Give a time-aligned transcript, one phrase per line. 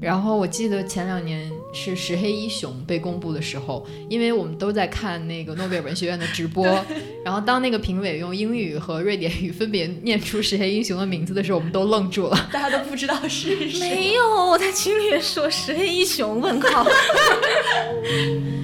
[0.00, 6.64] 然后我记得前两年是石黑一雄被公布的时候，因为我们都在看那个诺贝尔文学院的直播，
[7.22, 13.78] 然后当那个评委用英语和瑞典语分别念出石黑一雄的名字的时候，我们都愣住了， 大家都不知道是谁。
[13.78, 16.86] 没有，我在群里说石黑一雄，问号。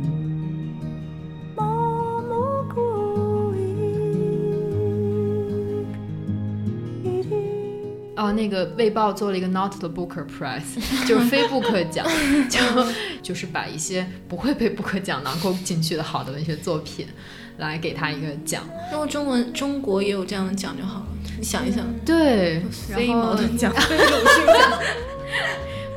[8.36, 12.06] 那个《卫报》做了一个 Not the Booker Prize， 就是非布克奖，
[12.48, 12.60] 就
[13.22, 17.08] 就是把一些不会被布克奖囊括进去的好的文学作品，
[17.56, 18.62] 来给他一个奖。
[18.92, 21.06] 如果中文中国也有这样的奖就好了，
[21.38, 21.84] 你想一想。
[22.04, 22.62] 对，
[22.94, 24.78] 非矛盾奖，非鲁迅奖。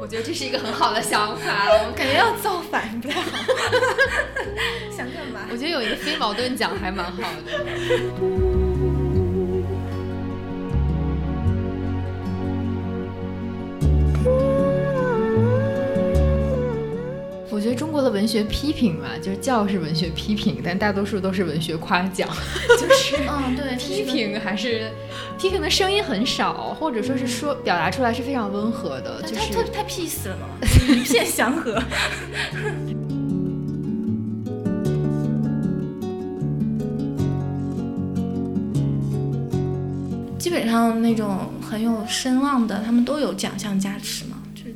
[0.02, 3.38] 我觉得这是一个很好的想法，我感觉要造反不太好。
[4.90, 5.42] 想干嘛？
[5.52, 8.59] 我觉得有一个非矛盾奖还蛮好的。
[17.60, 22.26] 我觉得中国的文学批评吧，就是教是文学批评，但大多数都是文学夸奖，
[22.80, 24.90] 就是嗯，对，批评还是
[25.38, 30.48] 批评的声音很少，或者说是说表达出来是非常温和的，就是太太 peace 了嘛，
[30.96, 31.84] 一片祥和。
[40.38, 44.29] 基本上那种很有声望的，他们都有奖项加持嘛。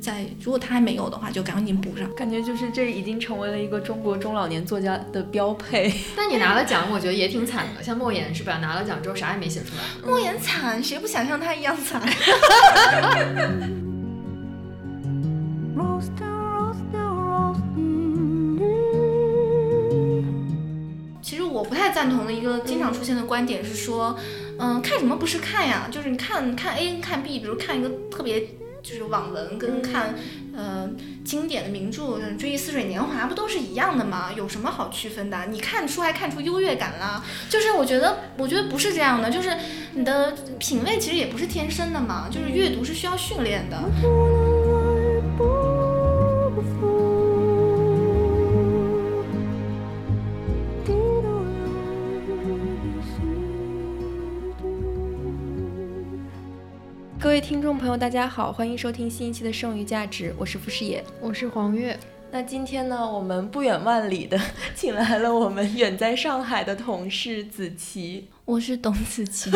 [0.04, 2.14] 在，如果他还没有的话，就赶紧补上。
[2.14, 5.90] 感觉就是这已经成为了一个中国中老年作家的标配。
[6.14, 7.82] 但你拿了奖，我觉得也挺惨的。
[7.82, 8.58] 像莫言是吧？
[8.58, 9.82] 拿了奖之后啥也没写出来。
[10.06, 12.02] 莫言惨，谁不想像他一样惨？
[21.22, 24.14] 其实我不太赞同的一个经常出现的观点是说，
[24.58, 25.88] 嗯，看什么不是看呀？
[25.90, 28.46] 就是你看看 A 看 B，比如看一个特别。
[28.84, 30.14] 就是网文跟看，
[30.54, 30.90] 呃，
[31.24, 34.30] 经典的名著《追忆似水年华》不都是一样的吗？
[34.36, 35.46] 有什么好区分的？
[35.46, 37.24] 你看书还看出优越感了？
[37.48, 39.30] 就是我觉得，我觉得不是这样的。
[39.30, 39.56] 就是
[39.94, 43.82] 你的品味其实也不是天生的嘛，就是阅读是需要训练的。
[44.02, 44.43] 各
[57.46, 61.94] 听众朋友，大家好，欢迎收听新一期的《剩余价值》，我是傅诗野，我是黄月。
[62.30, 64.40] 那今天呢，我们不远万里的
[64.74, 69.50] 请来了我们远在上海的同事子琪，我是董子琪。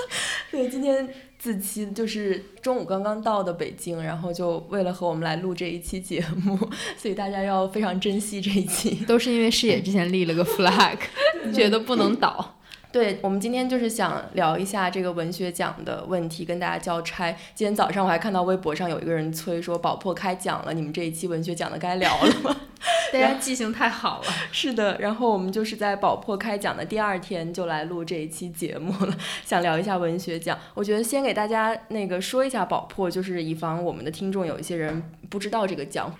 [0.50, 1.06] 对，今天
[1.38, 6.58] 子琪就是中午刚刚到的北京，然后就为了和我们来录这一期节目，
[6.96, 10.96] 所以大家要非常珍惜这一期，都是因为视野之前立了个 flag，
[11.52, 12.56] 觉得不能倒。
[12.94, 17.36] 对我们今天就是想聊一下这个文学奖的问题，跟大家交差。
[17.52, 22.56] 今天早上我还看到微博上有一个人催说宝珀开奖了，你们这一期文学奖的该聊了吗？
[23.12, 24.26] 大家记性太好了。
[24.52, 30.56] 是的，然后我们就是在宝珀开奖的第二天就来录这一期节目了，想聊一下文学奖。
[30.74, 36.14] 我觉得先给大家那个说一下宝珀，就是以防我们的听众有一些人不知道这个奖。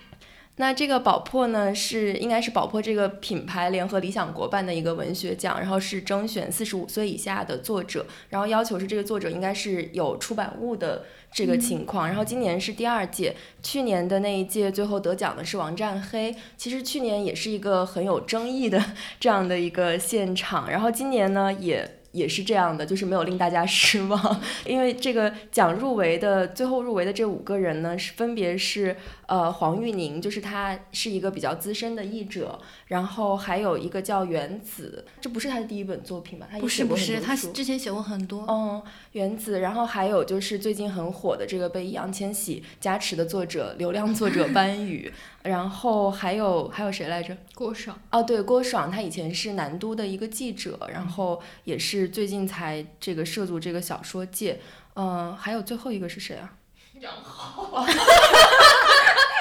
[0.57, 18.81] 那这个宝珀呢，是应该是宝珀这个品牌联合理想国办的一个文学奖，然后是征选四十五岁以下的作者，然后要求是这个作者应该是有出版物的这个情况，然后今年是第二届，去年的那一届最后得奖的是王占黑，其实去年也是一个很有争议的
[19.19, 21.97] 这样的一个现场，然后今年呢也。
[22.15, 28.95] 也是这样的，就是没有令大家 失望，因为这个奖入围的最后入围的这五个人呢，是分别是
[29.27, 36.47] 呃黄玉宁，就是他是一个比较资深的译者，然后还有一个叫原子，这不是他的第一本作品吧？
[36.51, 38.45] 他不是不是，他之前写过很多。
[38.47, 38.81] 嗯，
[39.13, 45.11] 原子，然后还有就是最近很火的这个被易烊千玺加持的作者，流量作者班宇。
[45.45, 47.37] 然后还有还有谁来着？
[47.53, 54.59] 郭爽哦，对，郭爽，他以前是南都的一个记者，然后也是最近才这个涉足这个小说界。
[54.95, 56.55] 嗯，还有最后一个是谁啊？
[57.05, 57.85] 杨浩。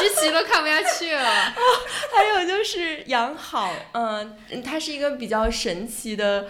[0.00, 1.22] 知棋都看不下去了。
[2.12, 6.48] 还有就是杨好，嗯，他是一个比较神奇的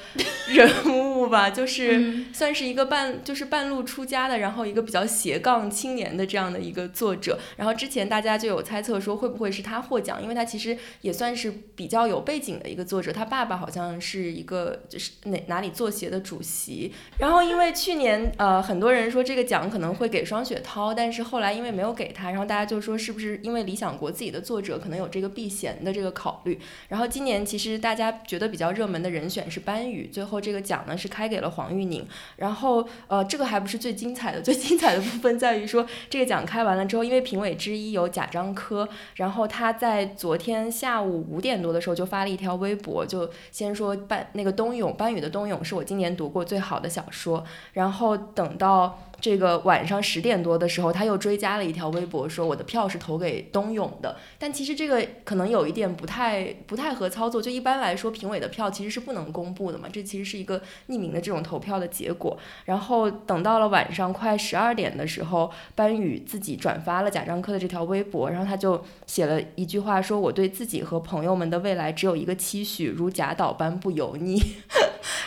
[0.49, 7.38] 人物吧，就是算是一个半就是半路出家的，然后一个比较斜杠青年的这样的一个作者。
[7.56, 16.93] 然后之前大家就有猜测说会不会是他获奖，因为他其实也算是比较有背景的一个作者，他爸爸好像是一个就是哪哪里作协的主席。
[17.19, 23.39] 然后因为去年呃很多人说这个奖可能会给双雪涛，但是后来因为没有给他，然后大家就说是不是？
[23.42, 26.58] 因为理想国自己的作者可能有这个避嫌的这个考虑。
[26.88, 32.06] 然后今年其实大家觉得比较热门的人选是班宇，最后这个奖呢是开给了黄玉宁。
[32.37, 48.98] 然后呃，这个还不是最精彩的，最精彩的部分在于说这个奖开完了之后，因为评委之一有贾樟柯，然后他在昨天下午五点多的时候就发了一条微博，就先说班那个冬泳班宇的冬泳是我今年读过最好的小说，然后等到。
[49.20, 54.17] 这个晚上十点多的时候，他又追加了一条微博，说我的票是投给冬泳的。
[54.38, 57.40] 但其实这个可能有一点不太不太合操作。
[57.43, 60.58] 就一般来说，评委的票其实是不能公布的嘛，这其实是一个
[60.88, 62.38] 匿名的这种投票的结果。
[62.64, 74.40] 然后等到了晚上快十二点的时候，班宇自己转发了贾樟柯的这条微博，然后他就写了一句话，说我对自己和朋友们的未来只有一个期许，如贾岛般不油腻。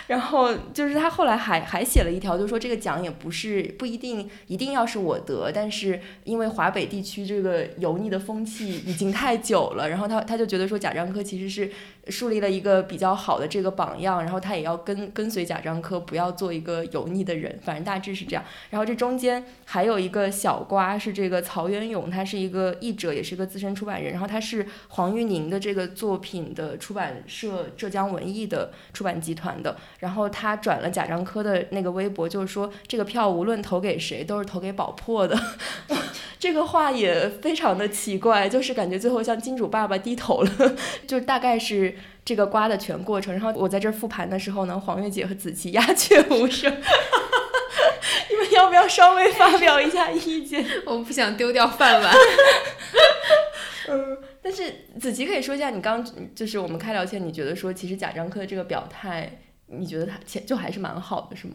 [0.07, 11.69] 然后就是他后来还还写了一条，就说这个奖也不是不一定一定要是我得，但是因为华北地区这个油腻的风气已经太久了，然后他他就觉得说贾樟柯其实是。
[12.09, 18.43] 树立了一个比较好的这个榜样，然后他也要跟跟随贾樟柯，不要做一个油腻的人，反正大致是这样。
[18.71, 24.11] 然后这中间还有一个小瓜是这个曹元勇，他是一个译者，也是个资深出版人。
[24.11, 29.77] 然后他是黄玉宁的这个作品的出版社浙江文艺的出版集团的。
[29.99, 35.37] 然后他转了贾樟柯的那个微博，就是说这个票无论投给谁，都是投给宝珀的。
[36.39, 40.75] 这个话也非常的奇怪，就是感觉最后向金主爸爸低头了，
[41.07, 43.33] 就大概是这个瓜的全过程。
[43.33, 46.69] 然后我在这儿复盘的时候呢，黄月姐和子琪鸦雀无声，
[48.29, 50.65] 你们要不要稍微发表一下意见？
[50.85, 52.13] 我不想丢掉饭碗。
[53.87, 56.05] 嗯，但是子琪可以说一下，你刚
[56.35, 61.53] 就是我们开聊前，你觉得说其实贾樟柯的这个表态，你觉得他前就还是蛮好的，是吗？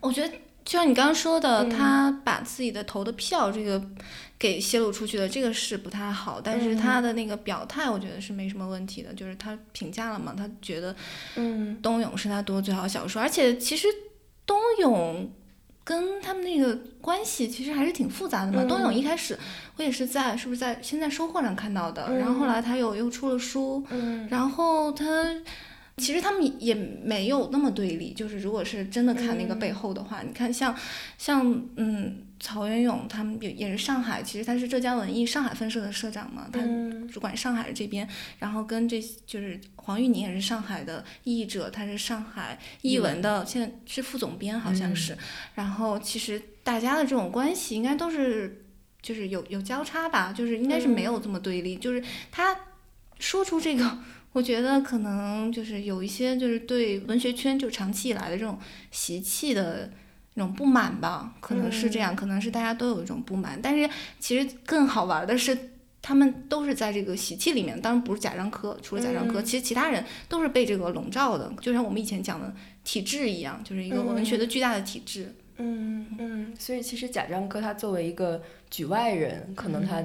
[0.00, 0.32] 我觉得。
[0.64, 3.82] 就像你刚刚说的，他把自己的投的票这个
[4.38, 6.40] 给泄露出去了，这个是不太好。
[6.40, 9.12] 但是他的那个表态，我觉得是没什么问题的。
[9.14, 10.94] 就是他评价了嘛，他觉得，
[11.34, 13.20] 嗯，冬泳是他读的最好小说。
[13.20, 13.88] 而且其实
[14.46, 15.30] 冬泳
[15.82, 18.64] 跟他们那个关系其实还是挺复杂的嘛。
[18.64, 19.36] 冬泳一开始
[19.76, 23.84] 我也是在是不是在现在收获上看到的，然后后来他又又出了书，
[24.28, 25.06] 然后他。
[25.98, 30.74] 其实他们也没有那么对立，就是如果是真的看那个背后的话，你看像
[31.18, 36.60] 像嗯曹元勇他们也也是上海，其实他是浙江文艺上海分社的社长嘛，他
[37.12, 38.08] 主管上海这边，
[38.38, 45.16] 然后跟这就是黄玉宁也是上海的译者，他是上海译文的，现在是副总编好像是，
[45.56, 48.64] 然后其实大家的这种关系应该都是
[49.02, 52.56] 就是有有交叉吧，就是应该是没有这么对立，就是他
[53.18, 53.98] 说出这个。
[54.32, 58.58] 我觉得可能就是有一些就是对文学圈就长期以来的这种
[58.90, 59.90] 习气的
[60.34, 63.60] 那种不满吧，可能是这样，可能是大家都有一种不满。
[63.62, 63.88] 但是
[64.18, 65.56] 其实更好玩的是，
[66.00, 75.34] 他们都是在这个习气里面，当然不是贾樟柯，除了贾樟柯，其实其他人都是被这个笼罩的，就像我们以前讲的体制一样，就是一个文学的巨大的体制。
[75.58, 80.02] 嗯嗯，所以其实贾樟柯他作为一个局外人，可能他。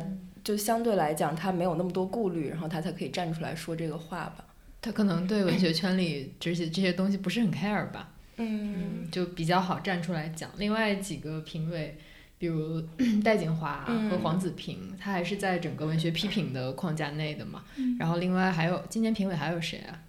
[0.48, 4.46] 就相对来讲，他没有那么多顾虑，然后他才可以站出来说这个话吧。
[4.82, 8.14] 他可能对文学圈里这些这些东西不是很 care 吧。
[8.38, 10.50] 嗯，就比较好站出来讲。
[10.58, 11.98] 另外几个评委，
[12.38, 12.82] 比如
[13.22, 17.66] 戴锦华和黄子平，他还是在整个文学批评的框架内的嘛。
[18.00, 20.00] 然后另外还有今年评委还有谁啊？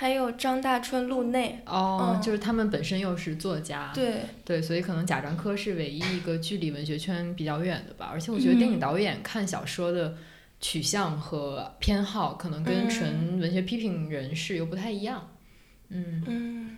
[0.00, 8.08] 还有张大春、陆内哦，就是他们本身又是作家，对对，所以可能贾樟柯是唯一一个距离文学圈比较远的吧。
[8.12, 10.16] 而且我觉得电影导演看小说的
[10.60, 15.28] 取向和偏好，可能跟纯文学批评人士又不太一样。
[15.88, 16.76] 嗯嗯。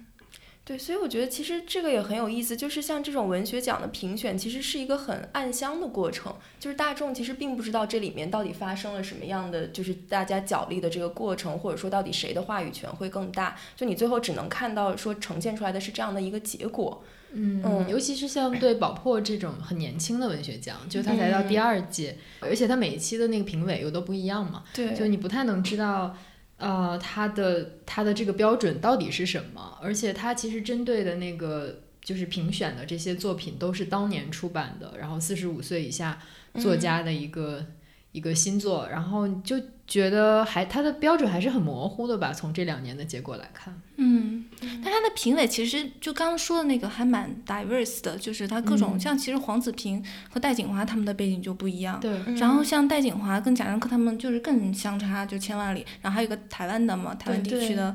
[0.70, 17.02] 对，所以我觉得其实这个也很有意思，就是像这种文学奖的评选，其实是一个很暗箱的过程，就是大众其实并不知道这里面到底发生了什么样的，就是大家角力的这个过程，或者说到底谁的话语权会更大，就你最后只能看到说呈现出来的是这样的一个结果。
[17.32, 26.16] 嗯，尤其是像对宝珀这种很年轻的文学奖，就他才到第二届，而且他每一期的那个评委又都不一样嘛，对，就你不太能知道。
[26.60, 29.76] 呃，它的它的这个标准到底是什么？
[29.82, 36.22] 而且它其实针对的那个就是评选的这些作品都是当年出版的，然后四十五岁以下
[36.54, 37.66] 作家的一个。
[38.12, 42.32] 一个新作，然后就觉得还它的标准还是很模糊的吧。
[42.32, 52.10] 从这两年的结果来看，嗯，但他的评委其实就刚刚说的那个还蛮 diverse 的，就是他各种像其实黄子平和戴锦华他们的背景就不一样，对。
[52.36, 55.86] 然后像戴锦华跟贾樟柯他们就是更相差就千万里。
[56.02, 57.94] 然后还有一个台湾的嘛，台湾地区的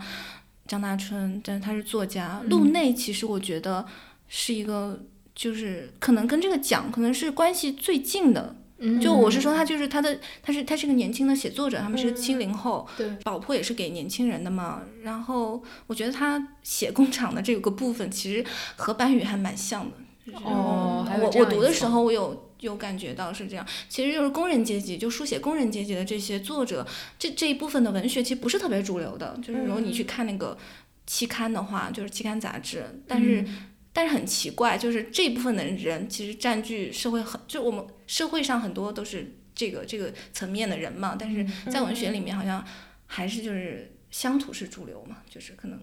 [0.66, 2.42] 张大春，但是他是作家。
[2.50, 3.86] 陆内其实我觉得
[4.30, 5.02] 是一个，
[5.34, 8.56] 就是可能跟这个奖可能是关系最近的。
[8.78, 14.82] 嗯就我是说，他就是他的，他是他是个年轻的写作者，他们是嗯七零后，对，宝珀也是给年轻人的嘛。
[15.04, 20.38] 然后我觉得他写工厂的这个部分，其实和班宇还蛮像的。
[20.44, 23.66] 哦我我读的时候，我有有感觉到是这样。
[23.88, 26.86] 其实就是工人阶级，就书写工人阶级的这些作者，
[27.18, 29.40] 这这一部分的文学其实不是特别主流的。
[29.42, 30.58] 就是如果你去看那个
[31.06, 33.42] 期刊的话，就是期刊杂志，但是。
[33.42, 42.62] 嗯但是很奇怪，就是这部分的人其实占据社会很，就我们社会上很多都是这个这个层面的人嘛，但是在文学里面好像
[43.06, 45.80] 还是就是乡土是主流嘛，就是可能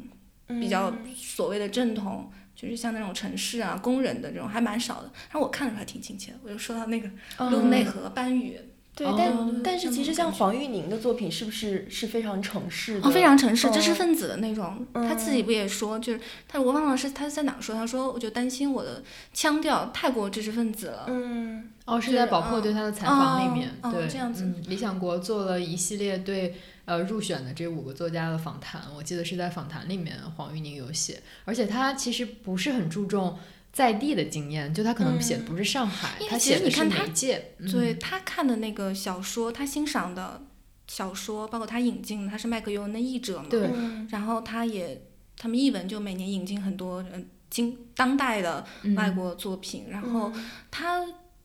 [0.61, 5.11] 比较所谓的正统，就是像那种城市啊工人的这种还蛮少的。
[5.31, 7.09] 然后我看的时候还挺亲切的，我就说到那个
[7.50, 8.61] 陆内和班宇，
[8.95, 13.09] 对，哦但但是其实像黄玉宁的作品是不是是非常城市的？
[13.09, 14.87] 哦，非常城市，嗯知识分子的那种。
[14.93, 21.07] 他自己嗯不也说，就是他我忘了是他在哪说，他说我就担心我的腔调太过知识分子了。
[21.09, 33.37] 嗯哦，是是在宝珀嗯对他的采访里哦面，对，哦这样子嗯，理想国做了一系列对呃入选的这五个作家的访谈，我记得是在访谈里面黄玉宁有写，而且他其实不是很注重
[33.73, 40.43] 在地的经验，就他可能写的不是上海，他写的你看他媒介，对嗯他看的那个小说，他欣赏的
[40.87, 43.47] 小说，包括他引进的，他是麦克尤恩的译者嘛。
[43.49, 43.71] 对。
[43.75, 44.07] 嗯。
[44.11, 45.07] 然后他也，
[45.38, 48.95] 他们译文就每年引进很多嗯今当代的嗯。
[48.95, 50.50] 外国作品，然后嗯。
[50.71, 51.00] 他，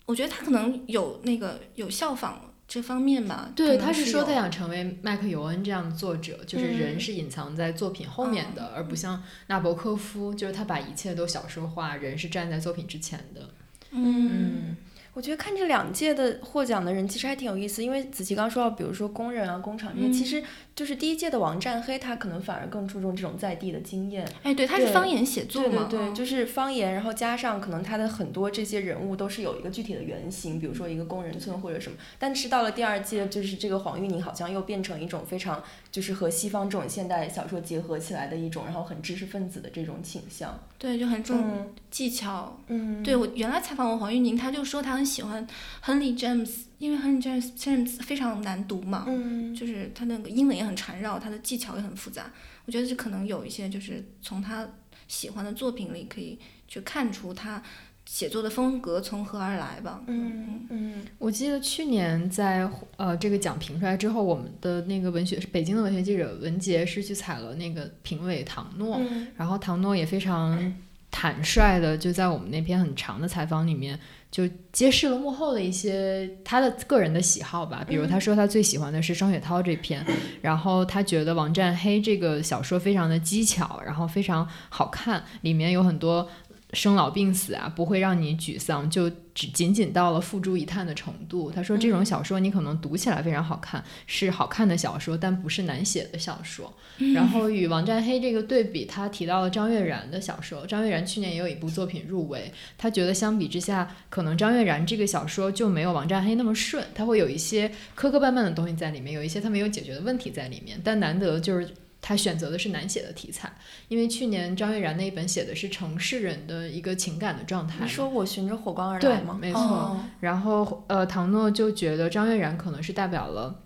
[0.05, 3.49] 我觉得他可能有那个有效仿这方面吧。
[3.55, 13.49] 对，他是说他想成为麦克尤恩这样的作者，就是人嗯是隐藏在作品后面的，而不像纳博科夫，就是他把一切都小说化，人是站在作品之前的。
[13.91, 14.75] 嗯
[15.13, 20.43] 我觉得看这两届的获奖的人其实还挺有意思，因为子琪刚说到，比如说工人啊、工厂这些，嗯其实
[20.77, 24.23] 就是第一届的王占黑，他可能反而更注重这种在地的经验。
[24.43, 31.97] 哎，对，他是方言写作嘛，对对对，嗯就是方言，然后加上可能他的很多这些人物都是有一个具体的原型，比如说一个工人村或者什么。
[32.19, 40.59] 但是到了第二届，就是这个黄玉宁好像又变成一种非常就是和西方这种现代小说结合起来的一种，然后很知识分子的这种倾向。
[40.77, 42.55] 对，就很重嗯技巧。
[42.67, 45.47] 嗯，对我原来采访过黄玉宁，他就说他很喜欢
[45.81, 52.31] 亨利 James，因为亨利 James James 非常难读嘛，嗯就是他那个英文也很缠绕，他的技巧也很复杂。
[52.65, 54.67] 我觉得这可能有一些就是从他
[55.07, 57.63] 喜欢的作品里可以去看出他
[58.05, 60.03] 写作的风格从何而来吧。
[60.07, 70.75] 嗯嗯我记得去年在呃这个奖评出来之后，我们的那个文学北京的文学记者文杰是去采了那个评委唐诺，嗯然后唐诺也非常
[71.09, 73.99] 坦率的就在我们那篇很长的采访里面。
[74.29, 80.05] 就揭示了幕后的一些他的个人的喜好吧，比如他说他最喜欢的是双雪涛这篇，
[80.41, 86.29] 然后他觉得王占黑这个小说非常的技巧，然后非常好看，里面有很多
[86.73, 91.49] 生老病死啊，不会让你沮丧，就只仅仅到了付诸一探的程度。
[91.49, 96.73] 他说这种小说你可能读起来非常好看，是好看的小说，但不是难写的小说。
[97.13, 100.65] 然后与王占黑这个对比，他提到了张悦然的小说。
[100.65, 110.81] 张悦然去年也有一部作品入围，他觉得相比之下，可能张悦然这个小说就没有王占黑那么顺，他会有一些磕磕绊绊的东西在里面，有一些他没有解决的问题在里面。
[110.83, 111.69] 但难得就是
[112.07, 113.51] 他选择的是难写的题材，
[113.89, 117.83] 因为去年张悦然那一本写的是城市人的一个情感的状态。
[117.83, 119.37] 你说我循着火光而来吗？
[119.37, 123.63] 没错哦然后呃，唐诺就觉得张悦然可能是代表了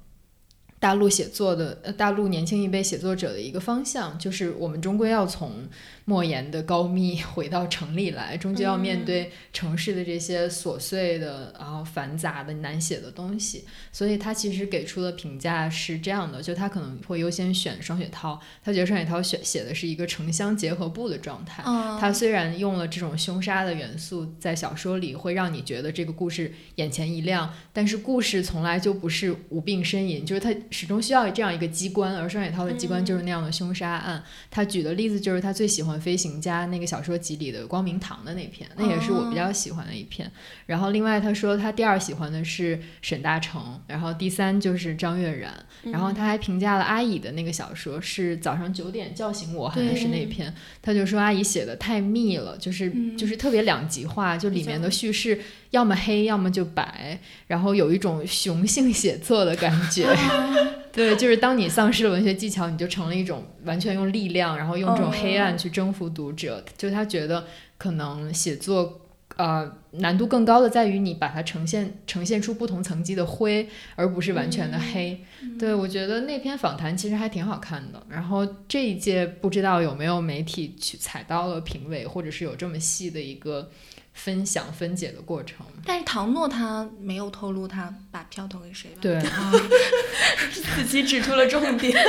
[0.80, 5.70] 大陆写作的呃大陆年轻一辈写作者的一个方向，就是我们终归要从
[6.12, 13.64] 莫言的高密 回到城里来，终究要面对城市的这些琐碎的、然后繁杂的、难写的东西。
[13.94, 21.64] 所以他其实给出的评价是这样的，就他可能会优先选双雪涛，他觉得双雪涛写写的是一个城乡结合部的状态。
[21.66, 34.22] 嗯，它虽然用了这种凶杀的元素，在小说里会让你觉得这个故事眼前一亮，但是故事从来就不是无病呻吟，就是他始终需要这样一个机关，而双雪涛的机关就是那样的凶杀案。
[34.50, 40.30] 他举的例子就是他最喜欢《飞行家》那个小说集里的光明堂的那篇，那也是我比较喜欢的一篇。
[40.66, 45.54] 然后另外他说他第二喜欢的是沈大成，然后第三就是张悦然，
[45.84, 53.12] 然后他还评价了阿乙的那个小说是早上九点叫醒我，好像是那篇，他就说阿姨写的太密了，就是、嗯。
[53.22, 55.40] 就是特别两极化，就里面的叙事
[55.70, 60.08] 要么黑，要么就白，然后有一种雄性写作的感觉。
[60.94, 66.64] 对，就是当你丧失了文学技巧，你就成了一种完全用力量，然后用这种黑暗去征服读者。
[66.78, 67.46] 就他觉得
[67.78, 68.98] 可能写作。
[69.38, 75.20] 呃，难度更高的在于你把它呈现呈现出不同层级的灰，而不是完全的黑。
[75.58, 78.04] 对我觉得那篇访谈其实还挺好看的。
[78.10, 83.72] 然后这一届不知道有没有媒体去采到了评委，或者是有这么细的一个
[84.14, 85.66] 分享分解的过程。
[85.86, 88.98] 但是唐诺他没有透露他把票投给谁吧？
[89.02, 89.52] 对，啊
[90.74, 91.94] 子琪指出了重点。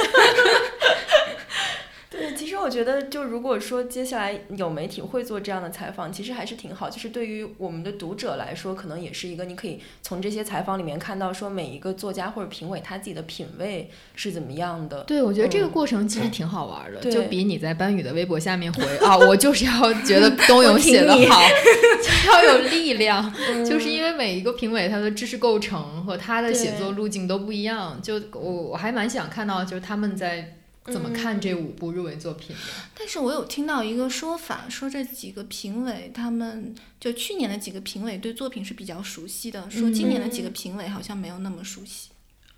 [2.12, 6.90] 对，其实我觉得，就如果说接下来有媒体会做这样的采访，其实还是挺好。
[6.90, 15.04] 就是对于我们的读者来说，可能也是一个你可以从这些采访里面看到，说每一个作家或者评委他自己的品味是怎么样的。
[15.04, 19.72] 对，我觉得这个过程其实挺好玩的，对就比你在班宇的微博下面回啊，我就是要
[20.04, 21.40] 觉得冬泳写的好，
[22.04, 23.32] 就要有力量。
[23.64, 32.62] 就是因为每一个评委他的知识构成和他的写作路径都不一样，就我我还蛮想看到，就是他们在怎么看这五部入围作品的。
[32.94, 42.10] 但是我有听到一个说法，说这几个评委他们就去年的几个评委对作品是比较熟悉的，说今年的几个评委好像没有那么熟悉。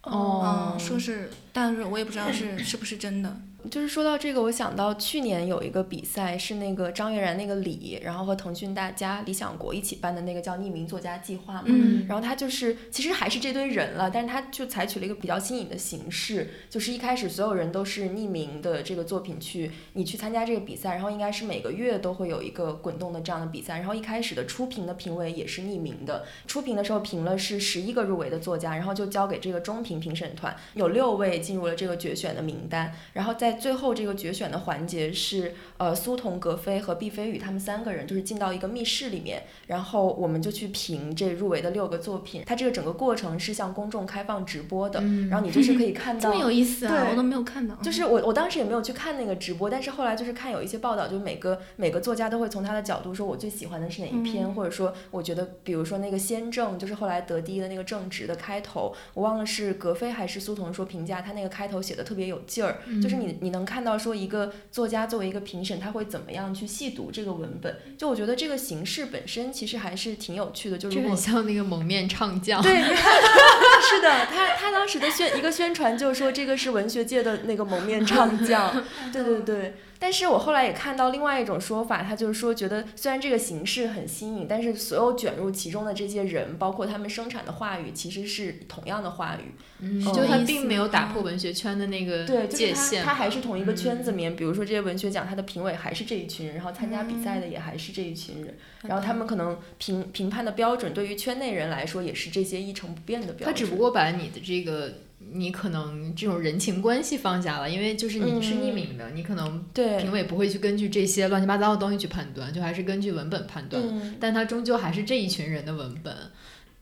[0.02, 3.40] 哦嗯，说是，但是我也不知道是是不是真的。
[3.70, 11.64] 就是说到这个，我想到去年有一个比赛是那个张悦然那个李，然后和腾讯大家、理想国一起办的那个叫匿名作家计划嘛。
[11.66, 42.44] 嗯然后他就是其实还是这堆人了，但是他就采取了一个比较新颖的形式，就是一开始所有人都是匿名的这个作品去你去参加这个比赛，然后应该是每个月都会有一个滚动的这样的比赛，然后一开始的初评的评委也是匿名的，初评的时候评了是十一个入围的作家，然后就交给这个中评评审团，有六位进入了这个决选的名单，然后在最后这个决选的环节是，呃，苏童、格飞和毕飞宇他们三个人就是进到一个密室里面，然后我们就去评这入围的六个作品。
[42.46, 46.44] 它这个整个过程是向公众开放直播的，嗯然后你就是可以看到 这么。
[46.44, 46.90] 有意思啊！
[46.90, 47.74] 对我都没有看到。
[47.76, 72.62] 就是我，我当时也没有去看那个直播，但是后来就是看有一些报道，就每个每个作家都会从他的角度说，我最喜欢的是哪一篇，或者说我觉得，比如说那个先正，就是后来得第一的那个正直的开头，我忘了是格飞还是苏童说评价他那个开头写的特别有劲儿，就是你你能看到说一个作家作为一个评审，他会怎么样去细读这个文本，就我觉得这个形式本身其实还是挺有趣的，就如果这很像那个蒙面唱将。
[72.62, 78.82] 对， 是的，他他当时的宣一个宣传就是说这个是文学界的那个蒙面唱将，
[79.12, 79.74] 对对对。
[80.04, 89.54] 但是我后来也看到另外一种说法，他就是说觉得虽然这个形式很新颖，但是所有卷入其中的这些人，包括他们生产的话语，其实是同样的话语。
[89.78, 103.46] 嗯，哦就他并没有打啊破文学圈的那个界限，他还是同一个圈子里面，比如说这些文学奖，他的评委还是这一群人，然后参加比赛的也还是这一群人，然后他们可能评评判的标准，对于圈内人来说也是这些一成不变的标准。
[103.46, 104.92] 他只不过把你的这个，
[105.32, 113.82] 你可能这种人情关系放下了，因为就是你是匿名的，你可能评委不会去根据这些乱七八糟的东西去判断，就还是根据文本判断。
[113.82, 116.14] 嗯但它终究还是这一群人的文本。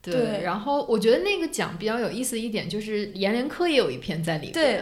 [0.03, 4.81] 对，对然后我觉得那个奖比较有意思一点，就是阎连科也有一篇在里面，对，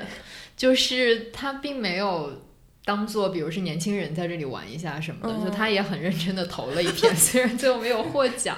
[0.57, 2.43] 就是他并没有
[2.87, 8.57] 当做比如是年轻人在这里玩一下什么的，嗯就他也很认真的投了一篇， 虽然最后没有获奖。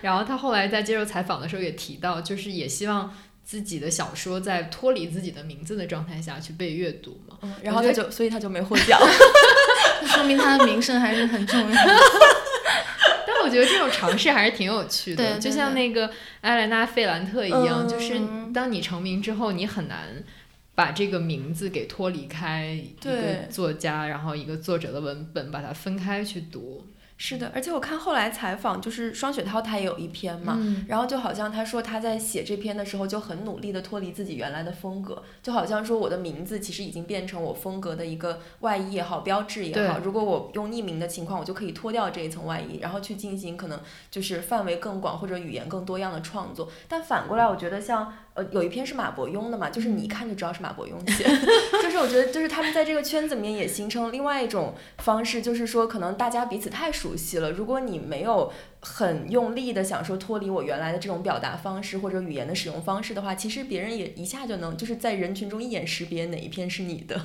[0.00, 3.14] 然后他后来在接受采访的时候也提到，就是也希望
[3.48, 7.38] 自己的小说在脱离自己的名字的状态下去被阅读嘛。
[7.40, 9.00] 嗯然后他就，所以他就没获奖。
[10.06, 11.94] 说明他的名声还是很重要的。
[13.26, 16.10] 但我觉得这种尝试还是挺有趣的，对对就像那个
[16.42, 18.20] 埃莱娜·费兰特一样，嗯就是
[18.52, 20.22] 当你成名之后，你很难
[20.74, 23.10] 把这个名字给脱离开一个
[23.48, 26.86] 作家，然后一个作者的文本，把它分开去读。
[27.20, 39.98] 是的，而且我看后来采访，就是双雪涛他也有一篇嘛，嗯然后就好像他说他在写这篇的时候就很努力的脱离自己原来的风格，就好像说我的名字其实已经变成我风格的一个外衣也好，标志也好。
[39.98, 43.80] 如果我用匿名的情况，我就可以脱掉这一层外衣，然后去进行可能
[44.12, 46.70] 就是范围更广或者语言更多样的创作。
[46.86, 51.24] 但反过来，我觉得像呃有一篇是马伯庸的嘛，就是你一看就知道是马伯庸写，
[51.82, 67.20] 就是我觉得就是他们在这个圈子里面也形成了另外一种方式，就是说可能大家彼此太熟悉了，如果你没有很用力的想说脱离我原来的这种表达方式或者语言的使用方式的话，其实别人也一下就能就是在人群中一眼识别哪一篇是你的。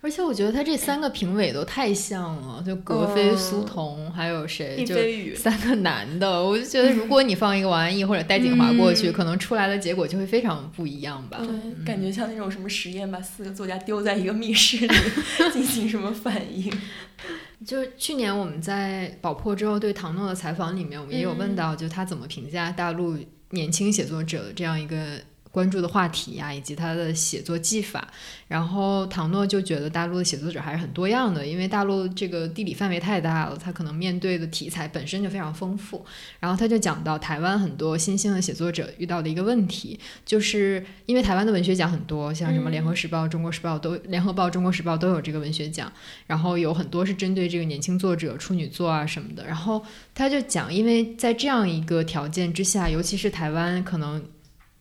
[0.00, 4.94] 而且我觉得他这三个评委都太像了，就格飞、嗯苏童，还有谁，就
[5.34, 11.38] 三个男的，我就觉得如果你放一个王安忆或者戴锦华过去，嗯可能出来的结果就会非常不一样吧。
[11.40, 14.94] 嗯，感觉像那种什么实验，把四个作家丢在一个密室里
[15.52, 16.72] 进行什么反应。
[17.66, 23.18] 就是去年我们在宝珀之后对唐诺的采访里面，我们也有问到，就他怎么评价大陆
[23.50, 25.18] 年轻写作者的这样一个。
[25.58, 28.06] 关注的话题呀，以及他的写作技法。
[28.46, 36.02] 然后唐诺就觉得大陆的写作者还是很多样的，因为大陆这个地理范围太大了，他可能面对的题材本身就非常丰富。
[36.40, 45.92] 然后他就讲到台湾很多新兴的写作者遇到的一个问题，就是因为台湾的文学奖很多，像什么联合时报、中国时报都联合报、中国时报都有这个文学奖，
[46.26, 49.44] 然后有很多是针对这个年轻作者、处女作啊什么的。
[49.44, 54.24] 然后他就讲，因为在这样一个条件之下，尤其是台湾可能。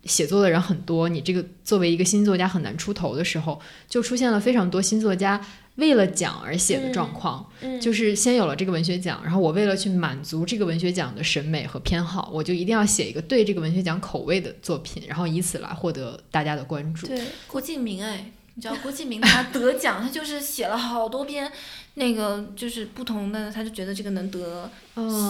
[0.07, 5.39] 写作的人很多，你这个作为一个新作家很难出头的时候，就出现了非常多新作家
[5.75, 7.45] 为了奖而写的状况。
[7.61, 17.05] 嗯，就是先有了这个文学奖，然后我为了去满足这个文学奖的审美和偏好，我就一定要写一个对这个文学奖口味的作品，然后以此来获得大家的关注。
[17.07, 18.31] 对，郭敬明哎。
[18.57, 21.51] 你知道郭敬明他得奖，他就是写了好多篇，
[21.93, 24.67] 那个就是不同的，他就觉得这个能得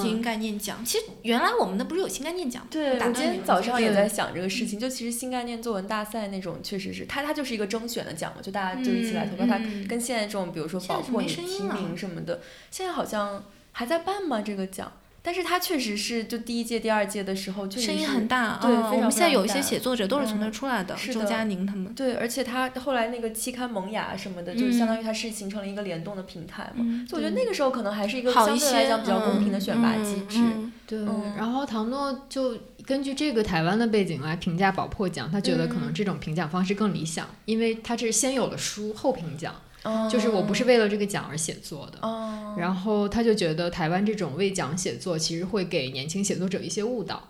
[0.02, 0.78] 新概念奖。
[0.86, 2.70] 其实原来我们那不是有新概念奖吗？
[2.72, 4.80] 对，我今天早上也在想这个事情。
[4.80, 9.46] 嗯就其实新概念作文大赛那种，确实是他他就是一个征选的奖嘛，就大家就一起来投票。
[9.46, 12.40] 他嗯跟现在这种，比如说包括你提没声音了名什么的，
[12.72, 14.42] 现在好像还在办吗？
[14.42, 14.90] 这个奖？
[15.22, 18.60] 但是他确实是就第一届、第二届的时候，声音很大。
[18.62, 21.94] 对，嗯我们现在有一些写作者都是从那出来的，周是的佳宁他们。
[21.94, 26.80] 对，而且他后来那个期刊萌芽什么的，就相当于它是形成了一个联动的平台嘛。
[26.80, 30.40] 嗯，所以我觉得那个时候可能还是一个好一些相对来讲比较公平的选拔机制。
[30.40, 39.54] 嗯嗯对，嗯然后唐诺就根据这个台湾的背景来评价宝珀奖，他觉得可能嗯这种评奖方式更理想，因为他这是先有了书后评奖，
[39.88, 42.00] 嗯就是我不是为了这个奖而写作的。
[42.02, 47.30] 哦，然后他就觉得台湾这种为奖写作，其实会给年轻写作者一些误导。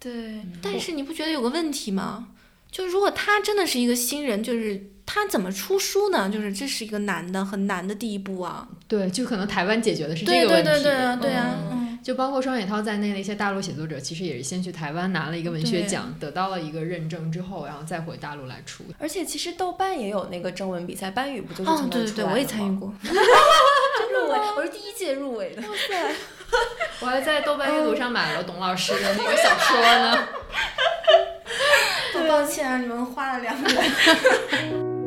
[0.00, 2.28] 对，但是你不觉得有个问题吗？
[2.70, 6.28] 就如果他真的是一个新人，就是他怎么出书呢？
[6.28, 8.68] 就是这是一个难的、很难的第一步啊。
[8.86, 10.70] 对，就可能台湾解决的是这对个问题。
[10.70, 18.84] 对对对啊，对啊，嗯嗯，就包括双雪涛在内的一些大陆写作者，其实也是先去台湾拿了一个文学奖，得到了一个认证之后，然后再回大陆来出。
[18.98, 22.94] 而且其实豆瓣也有那个征文比赛，班宇不就是哦从，那对对对，我也出来的吗参与过。
[24.12, 25.62] 入围，我是第一届入围的。
[25.62, 26.14] 哇塞！
[27.00, 30.28] 我还在豆瓣阅读上买了董老师的那个小说呢。
[32.14, 34.97] 好抱歉啊，你们花了两年。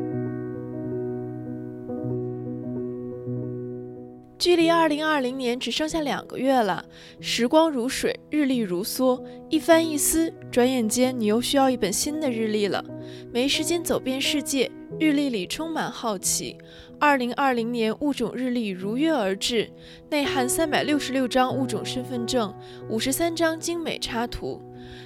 [4.42, 6.84] 距离二零二零年只剩下两个月了，
[7.20, 12.84] 时光如水，日历如梭，一翻一撕，转眼间你又需要一本新的日历了。
[13.32, 16.58] 没时间走遍世界，日历里充满好奇。
[17.00, 19.72] 二零二零年物种日历如约而至，
[20.10, 22.52] 内含三百六十六张物种身份证，
[22.90, 24.60] 五十三张精美插图。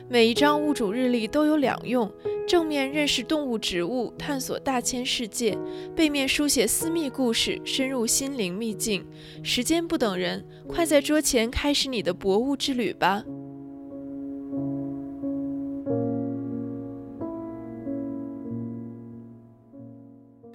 [0.08, 2.12] 每一张物主日历都有两用：
[2.48, 5.58] 正面认识动物、植物，探索大千世界；
[5.96, 9.06] 背面书写私密故事，深入心灵秘境。
[9.44, 13.24] 时间不等人，快在桌前开始你的博物之旅吧！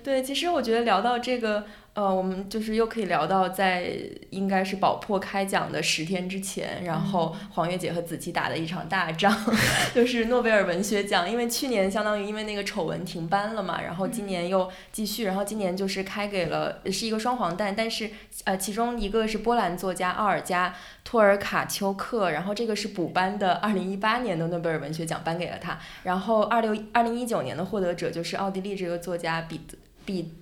[0.02, 3.92] 对，其实我觉得聊到这个，呃，我们就是又可以聊到在
[4.30, 9.36] 应该是宝珀开奖的十天之前，然后黄月姐和子琪打的一场大仗，
[9.92, 11.28] 就是诺贝尔文学奖。
[11.28, 18.08] 因为去年相当于因为那个丑闻停班了嘛，然后今年又继续，然后今年就是开给了是一个双黄蛋，但是
[18.44, 20.72] 呃，其中一个是波兰作家奥尔加
[21.02, 29.76] 托尔卡丘克，然后这个是补颁的二零一八年的诺贝尔文学奖颁给了他，然后二六二零一九年的获得者就是奥地利这个作家彼得。
[30.02, 30.32] 彼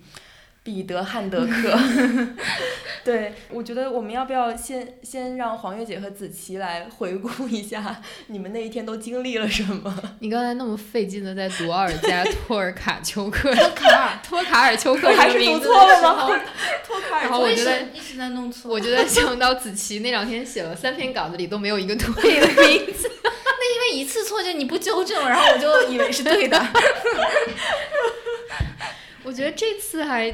[0.63, 1.77] 彼得汉德克，
[3.03, 9.91] 对我觉得我们要不要先先让黄月姐和子琪来回顾一下你们那一天都经历了什么？
[10.19, 16.39] 你刚才那么费劲的在读奥尔 加托尔卡丘克，托卡尔， 托卡尔丘克我还是读错了吗？
[16.85, 18.69] 托卡尔然后我觉得一直在弄错。
[18.71, 23.09] 我觉得想到子琪那两天写了三篇稿子里都没有一个对的名字。
[23.23, 26.61] 那因为一次错就你不纠正，然后我就以为是对的。
[29.23, 30.33] 我觉得这次还，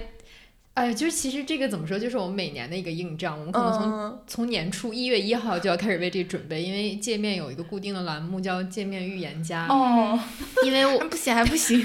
[0.75, 10.19] 哎，就是其实这个怎么说，就是我们每年的一个硬仗，我们可能从、嗯从年初一月一号就要开始为这准备，因为界面有一个固定的栏目叫界面预言家，哦，
[10.65, 11.81] 因为我不写还不行。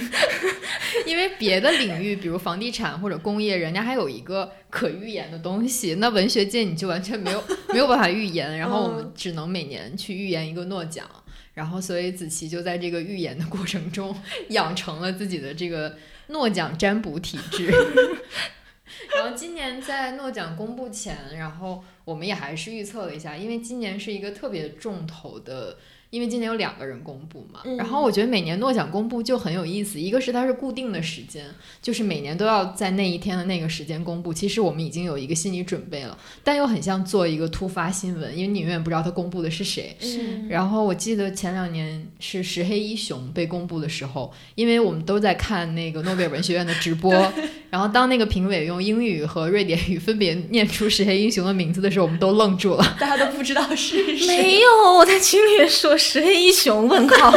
[1.07, 7.40] 因为别的领域，比如房地产或者工业，人家还有一个可预言的东西，那文学界你就完全没有
[7.72, 11.07] 没有办法预言，然后我们只能每年去预言一个诺奖。
[11.55, 14.16] 然后，所以子琪就在这个预言的过程中，
[14.50, 15.94] 养成了自己的这个
[16.29, 17.72] 诺奖占卜体质。
[19.14, 25.76] 然后今年在诺奖公布前，然后我们也还是预测了一下，因为今年是一个特别重头的
[26.11, 27.61] 因为今年有两个人公布嘛。
[27.64, 31.46] 嗯然后我觉得每年诺奖公布就很有意思，一个是它是固定的时间，
[31.81, 34.35] 就是每年都要在那一天的那个时间公布。
[34.35, 39.96] 其实我们已经有一个心理准备了，但又很像做一个突发新闻，因为你永远不知道它公布的是谁。
[40.01, 47.12] 是然后我记得前两年是石黑一雄被公布的时候，因为我们都在看那个诺贝尔文学院的直播，
[47.70, 52.96] 然后当那个评委用英语和瑞典语分别念出石黑一雄的名字的时候，我们都愣住了。
[52.99, 54.27] 大家都不知道是 谁。
[54.27, 54.68] 没有，
[54.99, 57.33] 我在群里说石黑一雄问号。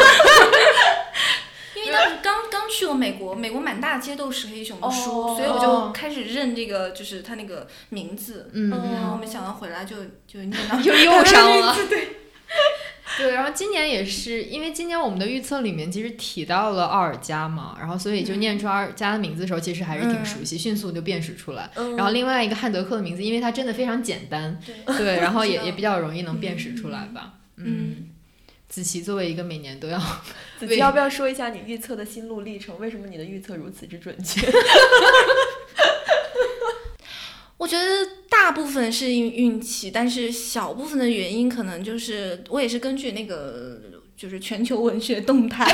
[1.75, 8.49] 因为当时刚刚去过美国，美国满大街都是石黑一雄的书，哦所以我就开始认这个，就是他那个名字。
[8.53, 11.75] 嗯，然后没想到回来就就念到 又又上了。
[11.89, 12.07] 对，
[13.17, 21.69] 对，然后今年也是，因为今年我们的预测里面其实提到了奥尔加嘛，然后所以就念出奥尔加的名字的时候，其实还是挺熟悉，迅速就辨识出来。
[21.75, 27.33] 嗯然后另外一个汉德克的名字，因为它真的非常简单，对对，然后也也比较容易能辨识出来吧。
[27.57, 28.09] 嗯，
[28.73, 29.99] 子琪作为一个每年都要
[30.59, 32.79] 子琪要不要说一下你预测的心路历程？
[32.79, 34.41] 为什么你的预测如此之准确？
[37.55, 37.85] 我觉得
[38.27, 43.79] 大部分是因运气，但是小部分的原因可能就是我也是根据那个
[44.17, 45.71] 就是全球文学动态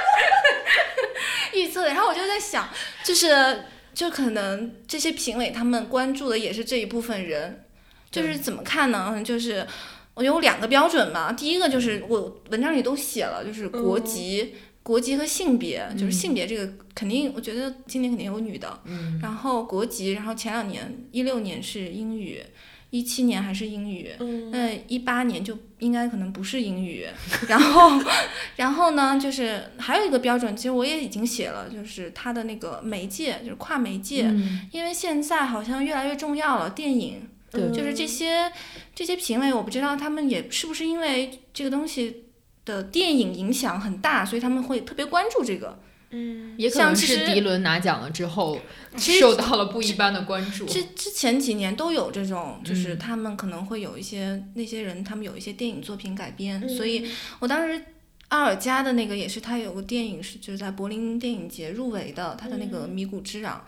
[1.52, 1.88] 预测的。
[1.88, 2.66] 然后我就在想，
[3.04, 7.66] 就是就可能这些评委他们关注的也是这一部分人，
[8.10, 9.12] 就是怎么看呢？
[9.14, 9.66] 嗯就是
[10.14, 14.54] 我有两个标准嘛，第一个就是我文章里都写了，就是国籍。
[14.82, 19.20] 国籍和性别，就是性别这个肯定，我觉得今年肯定有女的，嗯。
[19.22, 22.42] 然后国籍，然后前两年一六年是英语，
[22.88, 24.50] 一七年还是英语，嗯。
[24.50, 27.06] 那一八年就应该可能不是英语。
[27.46, 28.02] 然后，
[28.56, 34.66] 然后呢，就是还有一个标准，其实我也已经写了，就是它的那个媒介，就是跨媒介，嗯。
[34.72, 38.50] 因为现在好像越来越重要了，电影对就是这些
[38.94, 42.24] 这些评委，我不知道他们也是不是因为这个东西
[42.64, 45.80] 的电影影响很大，所以他们会特别关注这个。
[46.12, 48.58] 嗯也可能是迪伦拿奖了之后
[48.96, 50.66] 受到了不一般的关注。
[50.66, 57.80] 之之前几年都有这种，就是嗯他们可能会有一些那些人，他们有一些电影作品改编，所以嗯我当时
[58.26, 63.46] 阿尔加的那个也是他有个电影是就是在柏林电影节入围的，他的那个《迷谷之壤》。
[63.48, 63.60] 嗯，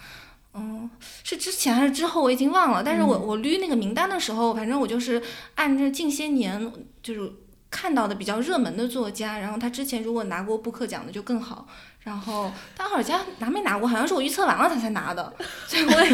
[1.24, 5.22] 是之前还是之后我已经忘了，但是我我捋那个名单的时候，反正我就是
[5.54, 7.32] 按着近些年就是
[7.70, 11.66] 看到的比较热门的作家，然后他之前如果拿过布克奖的就更好，
[12.00, 15.32] 然后但阿尔加拿没拿过，好像是我预测完了他才拿的，
[15.66, 16.10] 所以我也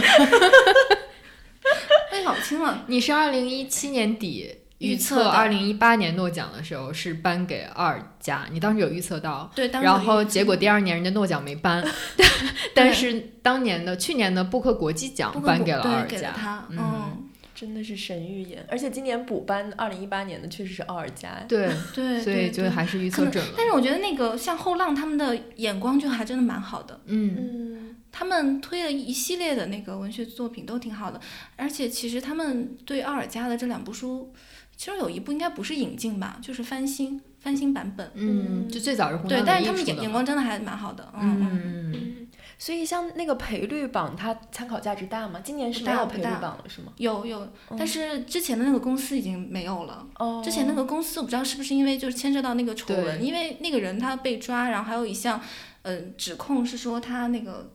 [2.13, 2.85] 我也搞不清了。
[2.87, 11.85] 你是二零一七年底预预测二零一八年诺奖的时候是颁给奥尔加，你当时有预测到，对，当时然后结果第二年人家诺奖没颁，
[12.75, 16.67] 但是当年的去年的布克国际奖颁给了国对奥尔加。
[16.71, 16.79] 嗯。
[16.79, 21.45] 嗯，真的是神预言，而且今年补颁二零一八年的确实是奥尔加。
[21.49, 23.55] 对， 对，所以就还是预测准了。
[23.57, 27.97] 但是我觉得那个像后浪他们的眼光就还真的蛮好的，嗯，嗯。
[28.11, 31.21] 他们推了一系列的那个文学作品都挺好的，
[31.57, 34.33] 而且其实他们对奥尔加的这两部书，
[34.79, 38.11] 其实有一部应该不是引进吧，就是翻新翻新版本。
[38.15, 41.43] 嗯，就最早是红对，但是他们眼眼光真的还蛮好的，嗯嗯。
[41.43, 45.41] 嗯，嗯，所以像那个赔率榜，它参考价值大吗？
[45.43, 46.93] 今年是不没有赔率榜了，是吗？
[46.97, 50.07] 有有，但是之前的那个公司已经没有了。
[50.21, 55.41] 哦之前那个公司我不知道是不是因为就是牵涉到那个丑闻，因为那个人他被抓，然后还有一项，
[55.83, 57.73] 呃，指控是说他那个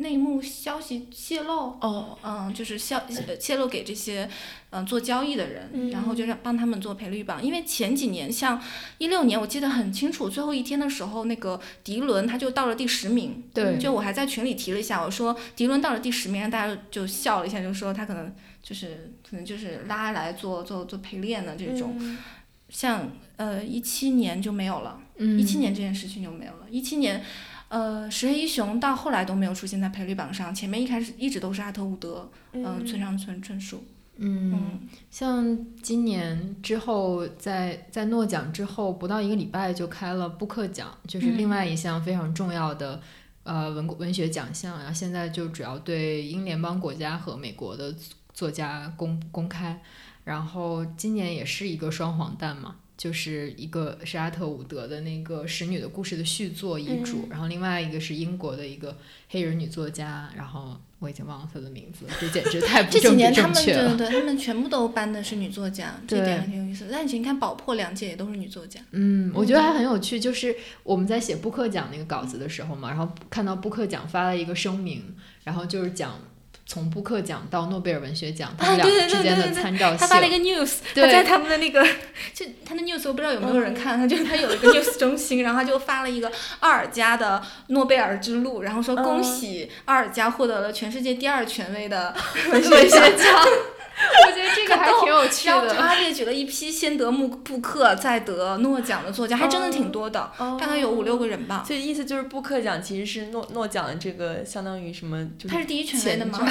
[0.00, 4.24] 内幕消息泄露，哦，嗯，就是消呃泄露给这些
[4.70, 7.44] 嗯、呃做交易的人，然后就让帮他们做赔率榜。
[7.44, 8.62] 因为前几年像
[8.98, 18.32] 一六年我记得很清楚，最后一天的时候，那个迪伦他就到了第十名，对，就我还在群里提了一下，我说迪伦到了第十名，让大家就笑了一下，就说他可能
[18.62, 21.96] 就是可能就是拉来做做做陪练的这种。
[21.98, 22.18] 嗯。
[22.68, 25.40] 像呃一七年就没有了，嗯。
[25.40, 26.66] 一七年这件事情就没有了。
[26.70, 27.24] 一七年，
[27.68, 33.84] 呃石黑一雄到后来都没有出现在赔率榜上，前面一开始一直都是阿特伍德，嗯、村上春春树，
[34.16, 43.00] 嗯，嗯像今年之后，在在诺奖之后不到一个礼拜就开了布克奖，就是另外一项非常重要的、
[43.42, 47.94] 呃文文学奖项，然后现在就主要对英联邦国家和美国的
[48.32, 49.80] 作家公公开，
[50.24, 52.76] 然后今年也是一个双黄蛋嘛。
[52.98, 63.72] 就是一个是阿特伍德的那个《使女的故事》的续作遗嘱，嗯然后另外一个是英国的一个黑人女作家，然后我已经忘了她的名字了，这简直太不这几年他们对。
[63.72, 66.90] 对对，他们全部都颁的是女作家，这对点还挺有意思的。
[66.90, 76.20] 但是你看宝珀两届也都是女作家，嗯，我觉得还很有趣，就是我们在写布克奖那个稿子的时候嘛，然后看到布克奖发了一个声明，然后就是讲
[76.70, 80.30] 从布克奖到诺贝尔文学奖，他啊们俩之间的对对对参照他发了一。
[80.30, 81.82] 个 news， 他在他们的那个，
[82.34, 92.14] 就他的 news 我不知道有没有人看，他就他有一个 news 中心，然后他就发了一个阿尔加的诺贝尔之路，然后说恭喜阿尔加获得了全世界第二权威的
[92.52, 93.48] 文学奖。
[94.26, 95.74] 我觉得这个还挺有趣然后的。
[95.74, 101.64] 他列举了一批先得穆布克再得诺奖的作家，还真的挺多的，哦大概有五六个人吧。
[101.66, 105.28] 所以意思就是布克奖其实是诺诺奖的这个相当于什么？
[105.38, 106.38] 就是他是第一权威的吗？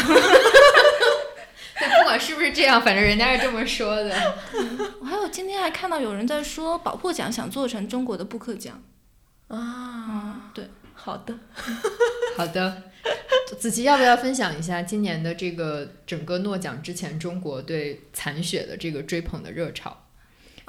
[1.79, 4.11] 对，不管是不是这样，反正人家是这么说的。
[4.99, 8.81] 我还有今天还看到有人在说宝珀奖想做成中国的布克奖。
[9.47, 10.69] 啊，嗯，对。
[10.99, 11.33] 好的，
[12.35, 12.83] 好的，
[13.57, 20.05] 子琪要不要分享一下今年的这个整个诺奖之前中国对残雪的这个追捧的热潮，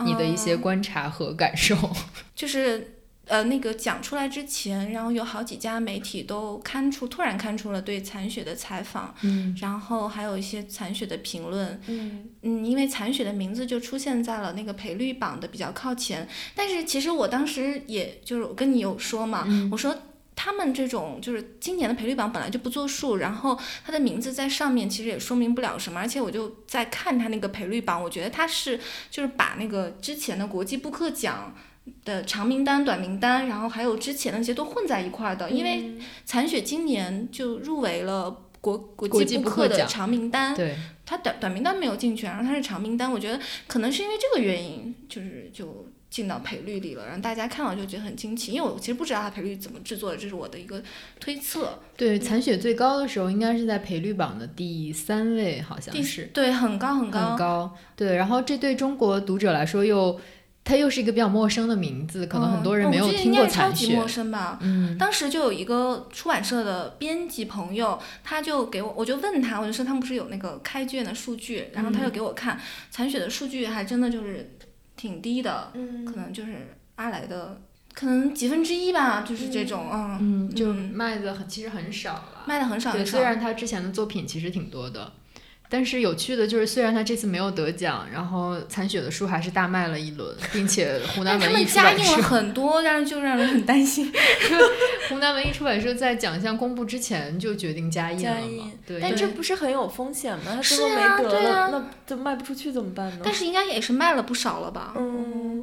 [0.05, 1.77] 你的一些嗯观察和感受？
[2.35, 2.95] 就是
[3.27, 11.79] 呃，那个讲出来之前，然后有好几家媒体都刊出，突然刊出了对残雪的采访，嗯然后还有一些残雪的评论。
[11.89, 19.95] 嗯嗯，因为残雪的名字就出现在了那个赔率榜的比较靠前，但是其实我当时也就是我跟你有说嘛，嗯我说。
[20.41, 28.79] 他们这种就是今年的赔率榜本来就不作数，然后他的名字在上面其实也说明不了什么，而且我就在看他那个赔率榜，我觉得他是
[29.11, 31.57] 就是把那个之前的国际布克奖
[32.05, 50.83] 的长名单、短名单，然后还有之前的那些都混在一块儿的，因为残雪今年就入围了国国国际际布克的长名单，对，他短短名单没有进去，然后他是长名单，我觉得可能是因为这个原因，就是就进到赔率里了，让大家看了就觉得很惊奇，因为我其实不知道他赔率怎么制作的，这是我的一个
[51.21, 51.79] 推测。
[51.97, 57.21] 对，残雪最高的时候应该是在赔率榜的第三位，好像第是对，很高很高。
[57.21, 57.77] 很高。
[57.95, 60.19] 对，然后这对中国读者来说又，
[60.65, 64.07] 它又是一个比较陌生的名字，可能很多人没有听过应该超级陌。
[64.09, 64.59] 生吧。
[64.63, 72.59] 嗯当时就有一个出版社的编辑朋友，他就给我，我就问他，我就说他们不是有那个开卷的数据，然后他嗯就给我看
[72.91, 74.57] 残雪的数据，还真的就是
[74.99, 77.59] 挺低的，嗯可能就是阿来的
[77.95, 82.45] 可能几分之一吧，就是这种，嗯，嗯，就嗯卖的很其实很少了。
[82.47, 83.13] 卖的很少对，很少。
[83.13, 85.13] 虽然他之前的作品其实挺多的，
[85.71, 94.11] 但是有趣的就是，虽然他这次没有得奖，然后残雪的书还是大卖了一轮，并且湖南文艺出版社加印了，很多，但是就让人很担心。
[95.11, 98.73] 湖南文艺出版社在奖项公布之前就决定加印了嘛？
[98.87, 100.53] 对，但这不是很有风险吗？
[100.55, 103.21] 他最后没啊得了，那就卖不出去怎么办呢？
[103.23, 104.95] 但是应该也是卖了不少了吧？
[104.97, 105.63] 嗯，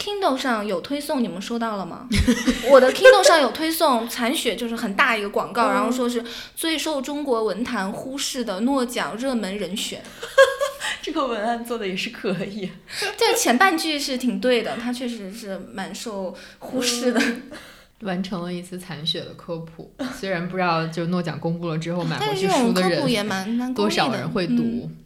[0.00, 2.08] Kindle 上有推送，你们收到了吗？
[2.72, 6.24] 我的 Kindle 上有推送，残雪就是很大一个广告，嗯然后说是
[6.56, 10.02] 最受中国文坛忽视的诺奖热门人选。
[11.02, 12.70] 这个文案做的也是可以。
[13.16, 17.20] 这前半句是挺对的，它确实是蛮受忽视的。
[18.00, 19.92] 完成了一次残雪的科普。
[20.18, 24.62] 虽然不知道就诺奖公布了之后买回去但是这种书的人科普也蛮蛮多少人会嗯读。
[24.62, 24.96] 嗯，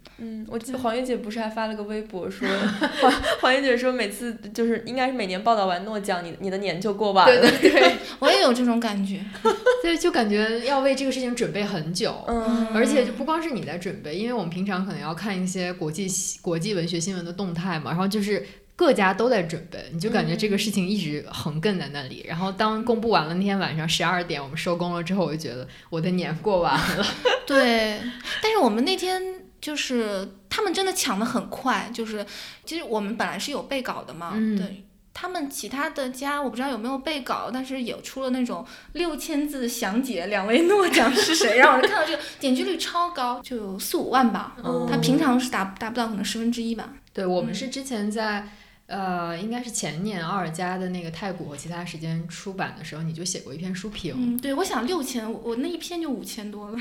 [0.47, 2.47] 我记得黄月姐不是还发了个微博说，
[3.01, 7.41] 黄黄月姐说每次就是应该是每年报道完诺奖，你你的年就过完了。
[7.41, 9.19] 对对 对，我也有这种感觉。
[9.81, 12.23] 所以就感觉要为这个事情准备很久。
[12.27, 16.07] 嗯，而且就不光是你在准备，因为我们平常可能要看一些国际
[16.41, 22.25] 国际文学新闻的动态嘛，然后就是各家都在准备，你就感觉这个事情一直横亘在那里。
[22.27, 27.05] 然后当公布完了那天晚上十二点我们收工了之后，我就觉得我的年过完了。
[27.45, 27.99] 对，
[28.41, 29.21] 但是我们那天
[29.65, 32.23] 就是他们真的抢的很快，就是
[32.63, 34.83] 其实我们本来是有备稿的嘛，嗯对。
[35.11, 44.55] 他们其他的家我不知道有没有备稿，但是也出了那种六千字详解两位诺奖是谁，让我看到这个点击率超高，就有四五万吧。
[44.63, 46.93] 嗯 他平常是达达不到可能十分之一吧。
[47.11, 48.47] 对我们是之前在。
[48.87, 56.77] 呃，应该是前年奥尔加的那个太古和其他时间出版的时候，你就写过一篇书评，嗯，对，我想六千，我我那一篇就五千多了。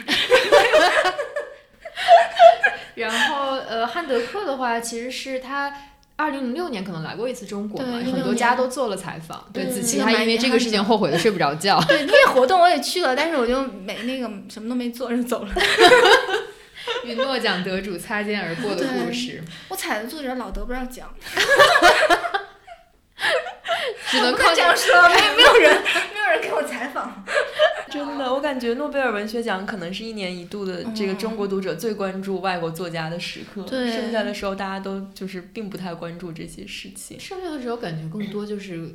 [2.97, 5.73] 然后呃，汉德克的话，其实是他
[6.17, 9.45] 二零零六年可能来过一次中国嘛，很多家都做了采访。
[9.53, 11.81] 对，嗯子琪这个蛮还因为这个事情后悔的睡不着觉。
[11.89, 15.53] 对，那个活动我也去了，但是我就没那个什么都没做就走了。
[17.03, 21.13] 与诺奖得主擦肩而过的故事，我踩的作者老得不着奖，
[24.11, 27.25] 只能靠这样说，没有 没有人没有人给我采访。
[27.91, 37.19] 真的，我感觉诺贝尔文学奖可能是一年一度的这个嗯中国读者最关注外国作家的时刻，对剩下的时候大家都就是并不太关注这些事情。
[37.21, 38.93] 剩下的时候感觉更多就是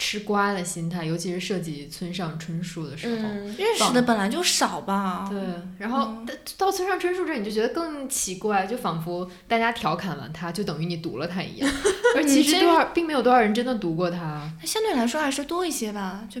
[0.00, 3.16] 吃瓜的心态，尤其是涉及村上春树的时候。
[3.16, 5.28] 嗯，认识的本来就少吧。
[5.30, 5.38] 对，
[5.78, 11.70] 然后嗯到到村上春树这儿，你就觉得更奇怪，就仿佛大家调侃完他，就等于你读了他一样，
[12.16, 14.50] 而其实嗯多少并没有多少人真的读过他。
[14.58, 16.40] 它相对来说还是多一些吧，就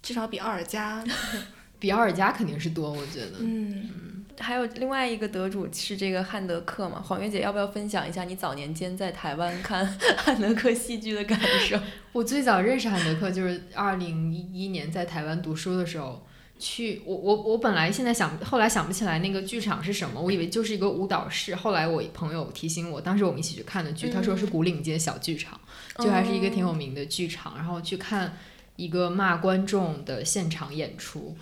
[0.00, 1.02] 至少比奥尔加。
[1.80, 3.38] 比奥尔加肯定是多，我觉得。
[3.40, 3.90] 嗯，
[4.42, 7.00] 还有另外一个得主是这个汉德克嘛？
[7.00, 9.86] 黄月姐要不要分享一下你早年间在台湾看
[10.18, 11.78] 汉德克戏剧的感受？
[12.12, 16.26] 我最早认识汉德克就是二零一一年在台湾读书的时候。
[16.64, 21.56] 去我我我本来现在想，后来想不起来那个剧场是什么，我以为就是一个舞蹈室。
[21.56, 25.60] 后来我朋友提醒我，当时我们一起去看的剧，他说是古岭街小剧场，
[25.98, 27.56] 就还是一个挺有名的剧场。
[27.56, 28.36] 然后去看
[28.76, 31.36] 一个骂观众的现场演出，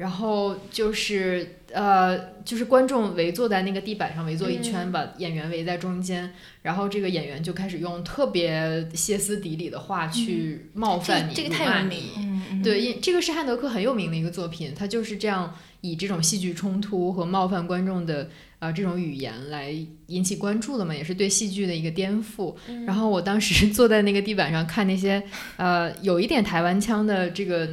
[0.00, 6.32] 然后就是呃，就是观众围坐在那个地板上围坐一圈，把演员围在中间，
[6.62, 12.62] 然后这个演员就开始用特别歇斯底里的话去冒犯你，这个太有名。
[12.62, 19.70] 对，因这个是汉德克很有名的一个作品，他就是这样以这种戏剧冲突和冒犯观众的啊这种语言来
[20.06, 22.54] 引起关注的嘛，也是对戏剧的一个颠覆。
[22.86, 25.22] 然后我当时 坐在那个地板上看那些
[25.58, 27.68] 呃有一点台湾腔的这个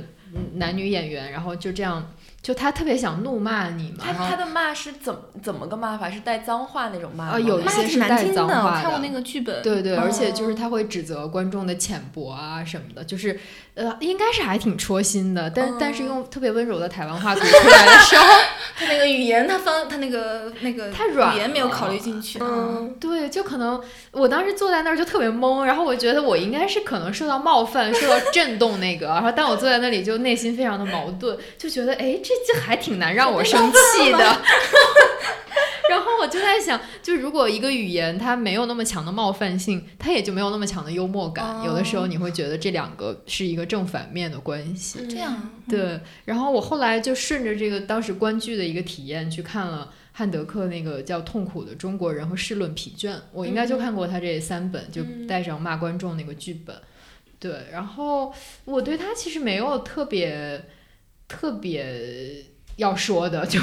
[0.56, 2.14] 男女演员，然后就这样。
[2.40, 6.10] 就他特别想怒骂你嘛，他他的骂是怎么怎么个骂法？
[6.10, 7.26] 是带脏话那种骂？
[7.26, 8.82] 啊，有一些是带脏话的。
[8.84, 9.62] 看过那个剧本。
[9.62, 13.38] 对对，而且就是他会指责观众的浅薄啊什么的，就是
[13.78, 15.48] 呃，应该是还挺戳心的。
[15.50, 18.26] 但但是用特别温柔的台湾话 读出来的时候，
[18.76, 22.40] 他那个语言，他方他那个那个太软，语言没有考虑进去。
[22.42, 23.80] 嗯，对，就可能
[24.12, 32.34] 我当时坐在那儿就特别懵，然后我觉得我应该是可能受到冒犯，受到震动那个，然后但我坐在那里就内心非常的矛盾，就觉得哎这。
[32.48, 34.42] 这还挺难让我生气的，
[35.90, 41.64] 然后我就在想，就如果一个语言它没有那么强的冒犯性，它也就没有那么强的幽默感。
[41.64, 45.08] 有的时候你会觉得这两个是一个正反面的关系。
[45.08, 46.00] 这样对。
[46.26, 56.76] 然后我后来就顺着这个当时观剧的一个体验去看了汉德克那个叫《痛苦的中国人》和《试论疲倦》，我应该就看过他这三本，就带上骂观众那个剧本。
[57.40, 58.34] 对，然后
[58.66, 60.66] 我对他其实没有特别。
[61.30, 62.46] 特别
[62.78, 63.60] 要说的就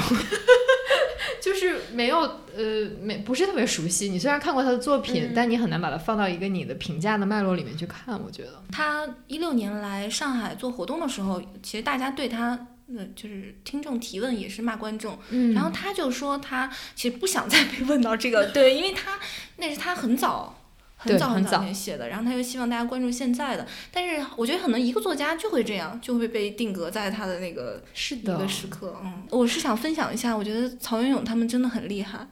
[1.45, 2.17] 就是没有
[2.57, 4.09] 呃没不是特别熟悉。
[4.09, 8.19] 你虽然看过他的作品，但你很难把它放到一个你的评价的脉络里面去看。
[8.19, 15.15] 我觉得他一六年来上海做活动的时候，其实大家对他那就是听众提问也是骂观众，
[15.53, 19.19] 然后他就说他其实不想再被问到这个，对，因为他
[19.57, 20.59] 那是他很早。
[21.05, 28.99] 很早很早前写的，然后他又希望大家关注现在的，但是我觉得可能一个作家就会这样，就会被定格在他的那个是的时刻。
[29.03, 32.27] 嗯，我是想分享一下，我觉得曹云勇他们真的很厉害。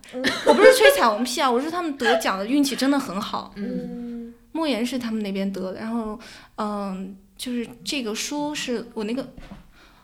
[0.46, 3.54] 我不是吹彩虹屁啊，我是他们得奖的运气真的很好。
[3.56, 6.20] 嗯，莫言是他们那边得的，然后
[6.58, 9.34] 嗯，就是这个书是我那个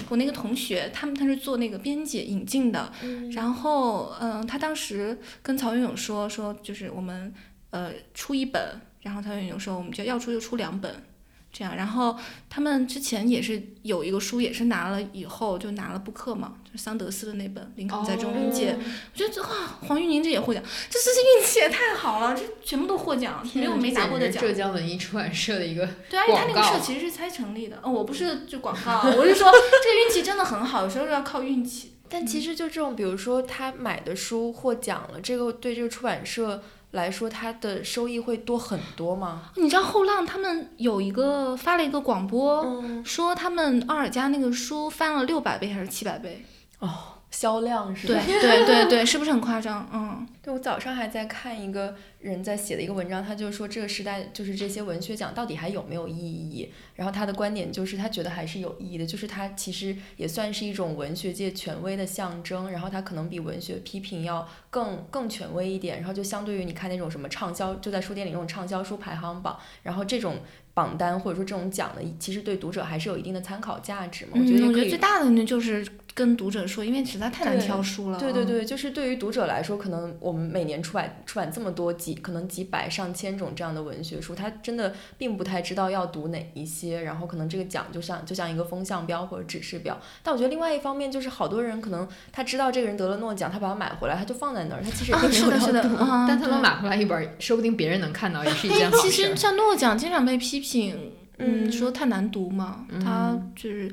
[0.09, 2.91] 我那个同学，他们他是做那个编辑引进的，
[3.33, 7.33] 然后嗯，他当时跟曹云勇说说，就是我们。
[7.71, 11.03] 呃，出一本，然后他有时候我们就要出就出两本，
[11.51, 11.75] 这样。
[11.75, 12.17] 然后
[12.49, 18.73] 他们之前也是有一个书，也是拿了以后就拿了布克嘛，就是桑德斯的那本《林肯在中元界》。
[18.75, 19.49] 我觉得哇，
[19.87, 24.41] 黄玉宁这也获奖，这真是运气也太好了，这全部都获奖，没有没拿过的奖。
[24.41, 27.79] 浙江文艺出版社的一个对啊，因为他那个社其实是才成立的。
[27.83, 31.93] 哦，我不是就广告，我是说这个运气真的很好，有时候要靠运气。
[32.09, 36.63] 但其实就这种，比如说他买的书获奖了，这个对这个出版社。
[36.91, 39.51] 来说，它的收益会多很多吗？
[39.55, 46.45] 你知道后浪他们有一个发了一个广播，说他们奥尔加那个书翻了六百倍还是七百倍？
[46.79, 47.18] 哦。
[47.39, 48.21] 销量是吧？
[48.25, 49.89] 对对对对，是不是很夸张？
[49.93, 56.69] 嗯，对我早上还在看一个人在写的一个文章，他就说这个时代就是这些文学奖到底还有没有意义？
[56.95, 70.39] 然后他的观点就是他觉得还是有意义的，就是它其实也算是一种文学界权威的象征，然后它可能比文学批评要更更权威一点，然后就相对于你看那种什么畅销就在书店里那种畅销书排行榜，然后这种。
[70.71, 74.31] 榜单或者说这种奖的，其实对读者还是有一定的参考价值嘛？
[74.35, 75.85] 我觉得我觉得最大的呢就是
[76.19, 78.19] 跟读者说，因为实在太难挑书了。
[78.19, 89.97] 对对对，就是对于读者来说，可能我们每年出版出版这么多几，可能几百上千种这样的文学书，他真的并不太知道要读哪一些，然后可能这个奖就像就像一个风向标或者指示标。
[90.21, 95.81] 但我觉得另外一方面就是好多人可能他知道这个人得了诺奖，他把它买回来，他就放在那儿，他其实并没有是的，
[96.27, 99.09] 但他能买回来一本，说不定别人能看到，也是一件好事。
[99.09, 101.13] 其实像诺奖经常被批评。
[101.41, 103.89] 嗯，说太难读嘛，他就是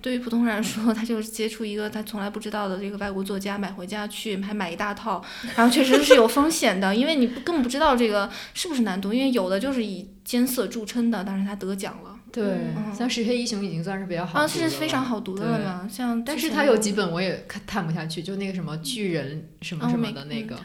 [0.00, 5.22] 对于普通人来说，他就是接触一个他从来不知道的这个外国作家，买回家去还买一大套，
[5.56, 12.17] 然后确实是有风险的，因为你根本不知道这个是不是难度，因为有的就是以艰涩著称的，但是他得奖了。
[12.32, 12.44] 对，
[12.96, 15.88] 像《石黑一雄》已经算是比较好啊，是非常好读的了嘛。
[15.90, 20.56] 像，但是他有几本我也看看不下去，就那个什么巨人什么什么的那个，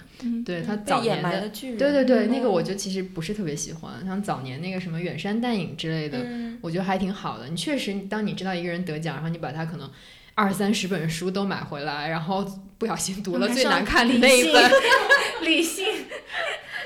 [0.45, 3.93] 对他早年的，对对对，那个我就其实不是特别喜欢。
[4.05, 6.19] 像早年那个什么远山淡影之类的，
[6.61, 7.47] 我觉得还挺好的。
[7.47, 9.89] 你确实，当你知道一个人得奖，然后你把他可能。
[10.35, 12.43] 二三十本书都买回来，然后
[12.79, 14.71] 不小心读了最难看的那一本，
[15.45, 15.85] 理性。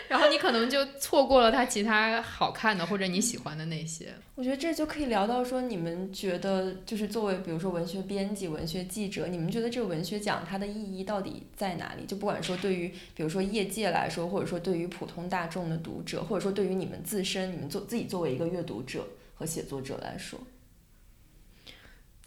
[0.07, 4.13] 然后你可能就错过了它其他好看的或者你喜欢的那些。
[4.35, 12.05] 我觉得这就可以聊到说，你们觉得就是作为比如说文学编辑、文学记者，你们觉得这个文学奖它的意义到底在哪里？
[12.05, 20.39] 就不管说对于比如说业界来说，或者说对于普通大众的读者，或者说对于你们自身，你们做自己作为一个阅读者和写作者来说，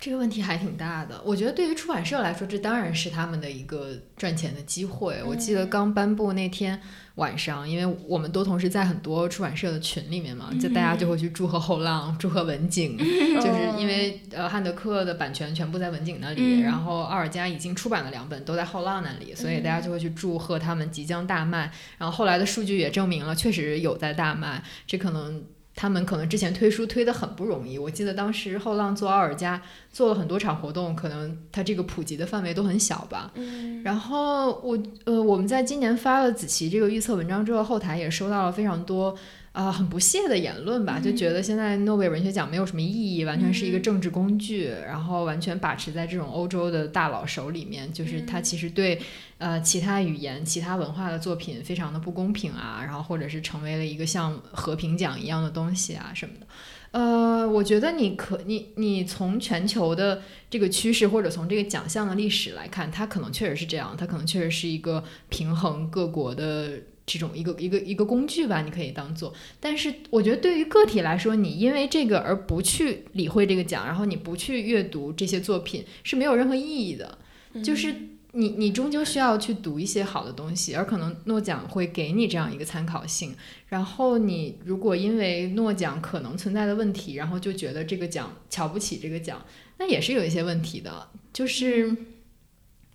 [0.00, 1.20] 这个问题还挺大的。
[1.24, 5.22] 我觉得对于出版社来说，这当然是他们的一个赚钱的机会。
[5.26, 6.80] 我记得刚颁布那天
[7.16, 12.96] 晚上，因为我们都同时在很多出版社的群里面嘛，就大家就会去祝贺后浪，祝贺文景，
[13.36, 21.70] 就是因为呃汉德克的版权全部在文景那里，嗯然后奥尔加已经出版了两本，都在后浪那里，所以大家就会去祝贺他们即将大卖。
[21.98, 24.62] 然后后来的数据也证明了，确实有在大卖。
[24.86, 25.44] 这可能
[25.74, 27.78] 他们可能之前推书推得很不容易。
[27.78, 29.60] 我记得当时后浪做奥尔加
[29.92, 33.30] 做了很多场活动，可能它这个普及的范围都很小吧。
[33.34, 39.16] 嗯然后我呃，我们在今年发了子琪这个预测文章之后，后台也收到了非常多。
[39.52, 49.00] 啊、很不屑的言论吧，就觉得现在诺贝尔文学奖没有什么意义，完全是一个政治工具，然后完全把持在这种欧洲的大佬手里面，就是它其实对
[49.38, 56.46] 呃其他语言、其他文化的作品非常的不公平啊，然后或者是成为了一个像和平奖一样的东西啊什么的。
[56.92, 66.72] 呃，我觉得你可你你从全球的这个趋势，或者从这个奖项的历史来看，它可能确实是这样，它可能确实是一个平衡各国的
[67.12, 69.34] 这种一个一个一个工具吧，你可以当做。
[69.58, 77.18] 但是我觉得对于个体来说，你因为这个而不去理会这个奖，然后你不去阅读这些作品，是没有任何意义的。
[77.64, 77.92] 就是
[78.32, 83.34] 你你终究需要去读一些好的东西，而可能诺奖会给你这样一个参考性。
[83.66, 89.44] 然后你如果因为诺奖可能存在的问题，然后就觉得这个奖瞧不起这个奖，
[89.78, 91.08] 那也是有一些问题的。
[91.32, 91.96] 就是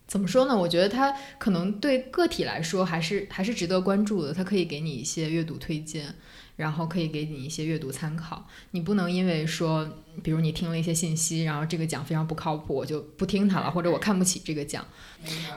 [0.07, 0.57] 怎么说呢？
[0.57, 6.13] 我觉得它可能对个体来说还是还是值得关注的，它可以给你一些阅读推荐。
[6.57, 9.85] 然后可以给你一些阅读参考，你不能因为说，
[10.23, 14.85] 比如你听了一些信息，然后这个奖非常不靠谱，我就不听它了，或者我看不起这个奖。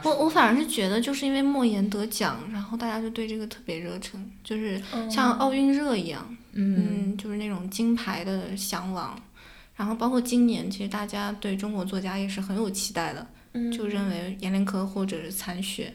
[0.03, 9.17] 我我反而是觉得，就是因为莫言得奖，然后大家就对这个特别热忱，就是像奥运热一样，嗯嗯，就是那种金牌的向往。
[9.77, 15.95] 然后包括今年，其实大家对中国作家也是很有期待的，嗯就认为阎连科或者是残雪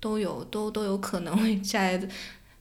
[0.00, 2.00] 都有都都有可能会摘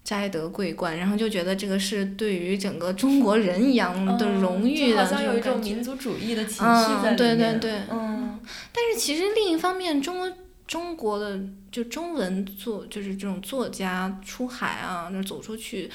[0.03, 7.17] 摘得桂冠，然后就觉得这个是对于整个中国人一样的荣誉的嗯就好像有一种民族主义的情绪嗯在里面。
[7.17, 8.39] 对对对嗯。
[8.73, 10.37] 但是其实另一方面，中国
[10.67, 11.39] 中国的
[11.71, 15.89] 就中文作就是这种作家出海啊，那走出去，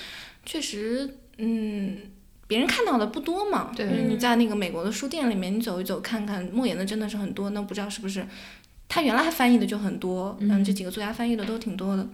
[0.45, 1.99] 确实，嗯，
[2.47, 3.73] 别人看到的不多嘛。
[3.77, 8.27] 对就是你在那个美国的书店里面，你走一走看看，莫言的真的是很多，那不知道是不是
[8.89, 12.09] 他原来翻译的就很多，嗯这几个作家翻译的都挺多的。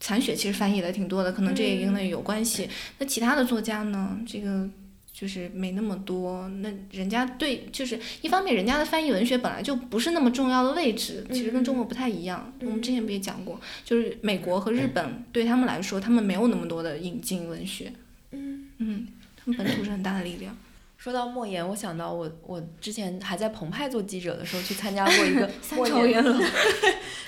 [0.00, 2.68] 残雪其实翻译的挺多的，可能这也跟那有关系。
[2.98, 4.16] 那其他的作家呢？
[4.24, 4.68] 这个
[5.12, 6.48] 就是没那么多。
[6.60, 12.52] 那人家对，就是一方面，人家的翻译文学本来就不是那么重要的位置，其实跟中国不太一样。
[12.60, 17.92] 我们之前不也讲过，就是美国和日本对他们来说，他们没有那么多的引进文学。
[18.30, 19.08] 嗯嗯，
[19.56, 20.56] 本土是很大的力量。
[20.98, 26.40] 说到莫言，我想到我我之前还在澎湃做记者的时候，去参加过一个 三莫言朝元老，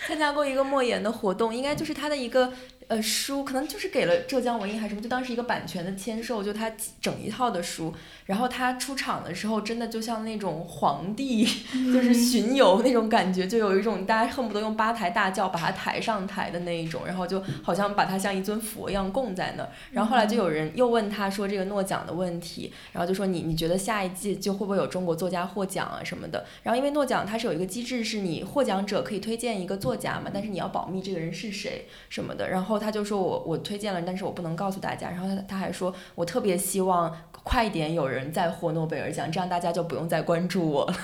[0.08, 2.52] 参加过一个莫言的活动，应该就是他的一个
[2.90, 7.94] 呃书，可能就是给了浙江文艺还是什么，就当时一个版权的签售，就他整一套的书。
[8.26, 19.68] 然后他出场的时候，真的就像那种皇帝，就是巡游那种感觉，就有一种大家恨不得用八抬大轿把他抬上台的那一种，然后就好像把他像一尊佛一样供在那儿。
[19.92, 26.44] 然后后来就有人又问他说这个诺奖的问题，然后就说你你觉得下一季就会不会有中国作家获奖啊什么的？
[26.64, 32.48] 然后因为诺奖它是有一个机制，是你获奖者可以推荐一个作家嘛，但是你要保密这个人是谁什么的。
[32.48, 35.10] 然后他就说我我推荐了，但是我不能告诉大家。
[35.10, 40.94] 然后他他还说我特别希望快一点有人再获诺贝尔奖，这样大家就不用再关注我了。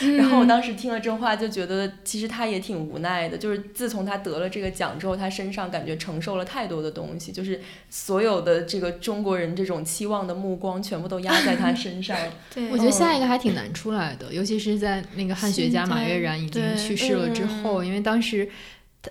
[0.18, 7.60] 然后我当时听了这话，就觉得其实他也挺无奈的，就是自从他得了这个奖之后，他身上感觉承受了太多的东西，就是
[7.90, 12.16] 所有的这个中国人这种期望的目光全部都压在他身上。
[12.54, 18.48] 对，我觉得下一个还挺难出来的，尤其是在那个汉学家马悦然已经去世了之后，因为当时，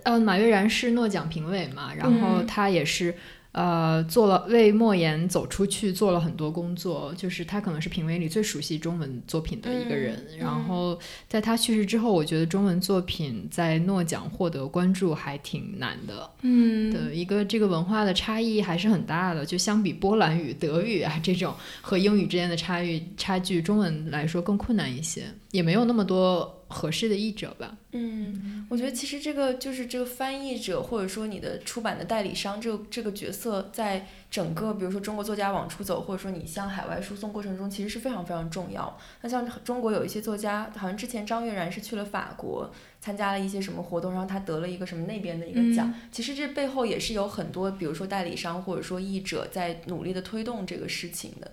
[0.04, 3.16] 呃，马悦然是诺奖评委嘛，然后嗯他也是。
[3.54, 10.16] 呃，做了为莫言走出去做了很多工作，就是他可能是评委里最熟悉中文作品的一个人。
[10.32, 16.32] 嗯然后在他去世之后，我觉得中文作品在诺奖获得关注还挺难的。
[16.44, 27.78] 嗯，的一个这个文化的差异还是很大的，就相比波兰语、德语啊这种和英语之间的差异差距，中文来说更困难一些，也没有那么多合适的译者吧。
[27.92, 38.98] 嗯，我觉得其实这个就是这个翻译者，或者说你的出版的代理商，这个这个角色，在整个比如说中国作家往出走，或者说你向海外输送过程中，其实是非常非常重要。
[39.22, 42.72] 那像中国有一些作家，好像之前张悦然是去了法国。
[43.02, 45.92] 参加了一些什么活动，然后他得了一个什么那边的一个奖。
[46.12, 51.52] 其实这背后也是有很多，比如说代理商或者说译者在努力的推动这个事情的。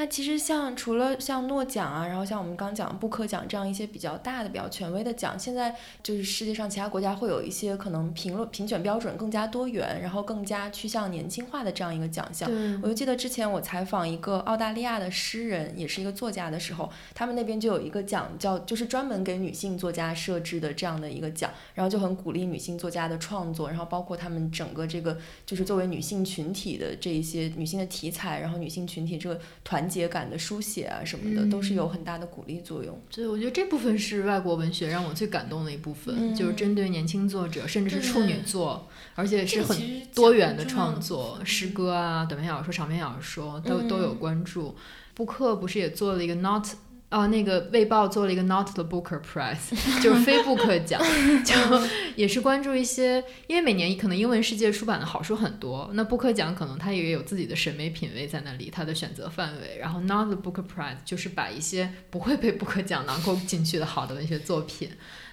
[0.00, 12.50] 那其实像除了像诺奖啊，然后像我们刚讲布克奖这样一些比较大的、比较权威的奖，现在就是世界上其他国家会有一些可能评论评选标准更加多元，然后更加趋向年轻化的这样一个奖项。
[12.82, 29.89] 我就记得之前我采访一个澳大利亚的诗人，也是一个作家的时候，他们那边就有一个奖叫就是专门给女性作家设置的这样的一个奖，然后就很鼓励女性作家的创作，然后包括他们整个这个就是作为女性群体的这一些女性的题材，然后女性群体这个团。
[29.90, 32.96] 节感的书写啊什么的，都是有很大的鼓励作用。
[33.12, 39.76] 对，我觉得这部分是外国文学让我最感动的一部分，就是针对年轻作者，甚至是处女作，而且是很
[40.14, 44.76] 多元的创作，诗歌啊、短篇小说、长篇小说都都有关注。
[45.14, 46.66] 布克不是也做了一个 Not。
[47.10, 51.02] 哦，那个《卫报》做了一个 Not the Booker Prize， 就是非布克奖，
[51.44, 51.54] 就
[52.14, 59.78] 也是关注一些，因为每年可能英文世界出版的好书很多，那布克奖可能它也有自己的审美品味在那里，它的选择范围。
[59.80, 64.88] 然后 Not the Booker Prize 就是把一些不会被布克奖囊括进去的好的文学作品，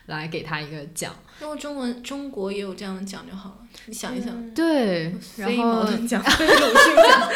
[0.07, 1.15] 来给他一个奖。
[1.39, 7.29] 如果中文中国也有这样的奖就好了，你想一想，对，然后 奖，非鲁迅奖。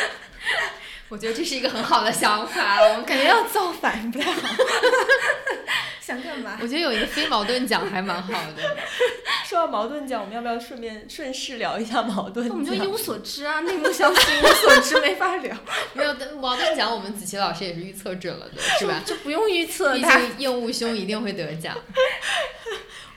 [1.12, 4.56] 我觉得这是一个很好的想法， 我感觉要 造反不太好。
[6.00, 6.58] 想干嘛？
[6.62, 8.64] 我觉得有一个非矛盾奖还蛮好的。
[9.46, 12.58] 说到矛盾奖，我们要不要顺便顺势聊一下矛盾奖？
[12.58, 15.56] 我们就一无所知啊，内幕消息一无所知，没法聊。
[15.94, 19.04] 没有矛盾奖，我们子琪老师也是预测准了的，是吧？
[19.06, 21.78] 就不用预测，毕竟应物兄一定会得奖。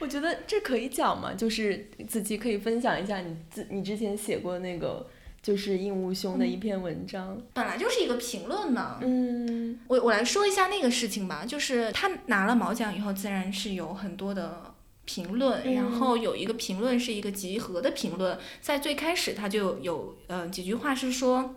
[0.01, 1.33] 我觉得这可以讲吗？
[1.33, 5.07] 就是子琪可以分享一下你自你之前写过那个。
[5.45, 8.99] 就是应物兄的一篇文章，本来就是一个评论嘛。
[9.03, 11.45] 嗯，我我来说一下那个事情吧。
[11.47, 14.75] 就是他拿了毛奖以后，自然是有很多的
[15.05, 21.57] 评论，然后有一个评论是一个集合的评论，在最开始他就有呃几句话是说，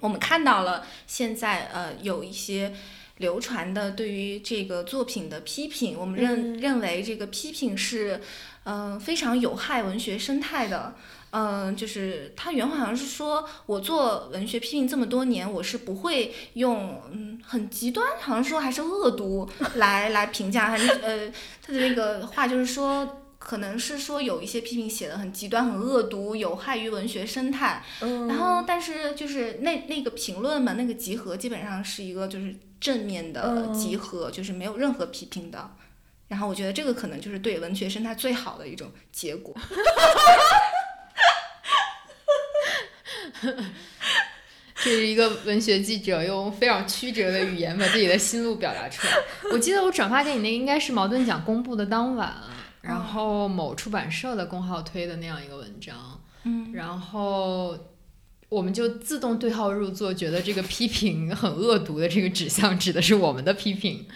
[0.00, 2.74] 我们看到了现在呃有一些
[3.16, 8.20] 流传的对于这个作品的批评，我们认认为这个批评是
[8.64, 10.94] 嗯非常有害文学生态的。
[11.30, 20.76] 嗯，就是他原话好像是说，我做文学批评这么多年，我是不会用嗯很极端，好像说还是恶毒 来来评价他。
[21.02, 21.30] 呃，
[21.62, 27.84] 他的那个话就是说，可能是说有一些批评写的很极端、很恶毒，有害于文学生态。
[28.00, 28.26] 嗯。
[28.26, 35.70] 然后，但是就是那那个评论嘛，那个集合基本上是一个就是正面的集合，就是没有任何批评的。
[36.28, 39.54] 然后我觉得这个可能就是对文学生态最好的一种结果。
[44.80, 49.12] 这是一个文学记者用非常曲折的语言把自己的心路表达出来。
[49.52, 52.32] 我记得我转发给你那应该是矛盾奖公布的当晚，
[52.82, 57.76] 然后某出版社的公号推的那样一个文章，嗯，然后
[58.48, 64.06] 我们就自动对号入座，觉得这个批评很恶毒的这个指向指的是我们的批评，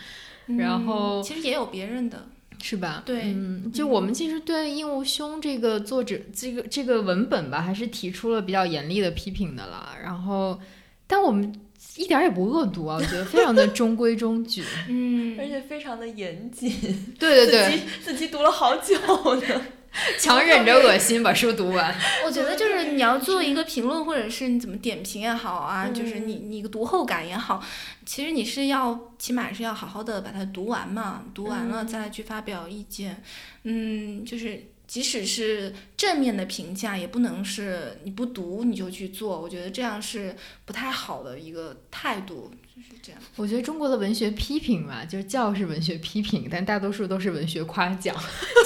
[0.58, 2.28] 然后其实也有别人的。
[2.62, 3.02] 是吧？
[3.04, 9.96] 对，嗯，就我们其实对应无兄这个作者这个这个文本吧，还是提出了比较严厉的批评的啦。
[10.02, 10.58] 然后，
[11.06, 11.52] 但我们
[11.96, 16.70] 一点也不恶毒啊，我觉得非常的中规中矩， 嗯，而且非常的严谨。
[17.18, 18.96] 对对对，自己自己读了好久
[19.34, 19.62] 呢。
[20.18, 21.94] 强忍着恶心把书读完。
[22.24, 27.62] 我觉得就是你要做一个评论，或者是你怎么点评也好啊，就是你你个读后感也好，
[28.06, 33.22] 其实你是要起码是要好好的把它读完嘛，读完了再去发表意见。
[33.64, 40.34] 嗯，就是即使是正面的评价，也不能是你不读你就去做，我觉得这样是
[40.64, 42.50] 不太好的一个态度。
[42.74, 48.16] 就是这样，我觉得中国的文学批评嘛，就是教是文学批评，但大多数都是文学夸奖，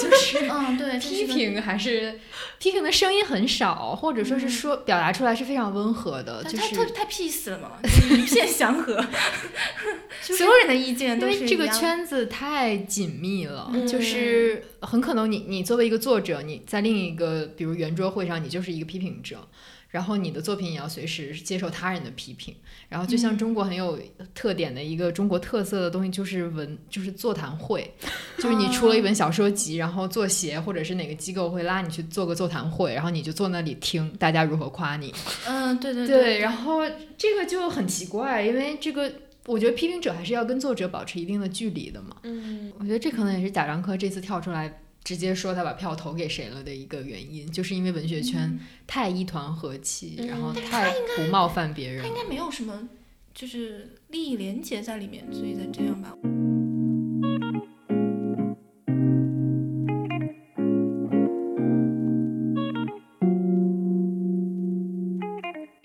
[0.01, 2.17] 就是嗯，对，批评还是
[2.57, 8.95] 批评的声音很少，或者说是说表达出来是非常温和的，就是太太 peace 了嘛，一片祥和，
[10.21, 19.45] 所有人的意见都是因为这个圈子太紧密了，就是很可能你你作为一个作者，你在另一个比如圆桌会上，你就是一个批评者。
[19.89, 22.53] 然后你的作品也要随时接受他人的批评，
[22.89, 23.97] 然后就像中国很有
[24.35, 27.89] 特点的一个中国特色的东西，就是文，就是座谈会，
[28.37, 35.13] 就是你出了一本小说集，然后作协或者是哪个机构会拉你去做个座谈会，然后你就坐那里听大家如何夸你。
[35.47, 36.39] 嗯，对对对。
[36.39, 36.81] 然后
[37.17, 39.11] 这个就很奇怪，因为这个
[39.45, 42.17] 我觉得批评者还是要跟作者保持一定的距离的嘛。
[42.23, 52.89] 嗯我觉得这可能也是贾樟柯这次跳出来直接说他把票投给谁了的一个原因，就是因为文学圈太一团和气，嗯然后太不冒犯别人应该没有什么
[53.33, 56.13] 就是利益连结在里面，所以才这样吧。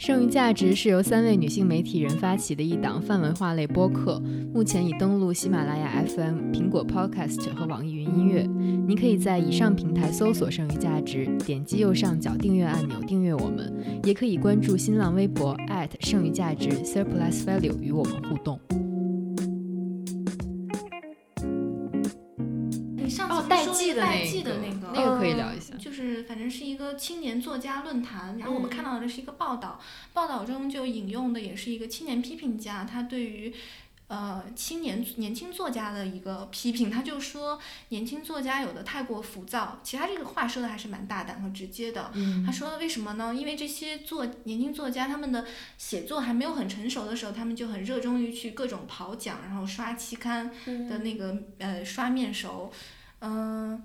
[0.05, 4.21] 剩余价值是由三位女性媒体人发起的一档泛文化类播客，
[4.53, 8.43] 目前已登录喜马拉雅 FM、苹果 Podcast 和网易云音乐。
[8.85, 13.73] 您可以在以上平台搜索“剩余价值”，点击右上角订阅按钮订阅我们，
[14.03, 15.57] 也可以关注新浪微博
[16.01, 18.59] 剩余价值 Surplus Value 与我们互动。
[23.73, 25.75] 上次哦代不是说际的那个那个，那个可以聊一下。
[25.77, 29.81] 就是反正是一个青年作家论坛，然后我们嗯看到的是一个报道，
[30.13, 33.55] 报道中就引用的也是一个青年批评家，他对于。
[34.09, 37.59] 呃，青年年轻作家的一个批评，他就说
[37.89, 39.81] 年轻作家有的太过浮躁。
[39.83, 42.11] 其实他这个话说的还是蛮大胆和直接的。
[42.13, 43.35] 嗯他说为什么呢？
[43.35, 45.47] 因为这些作年轻作家他们的
[45.79, 52.71] 写作还没有很成熟的时候，他们就很热衷于去各种跑奖，然后刷期刊，的那个呃刷面熟，
[53.25, 53.83] 嗯、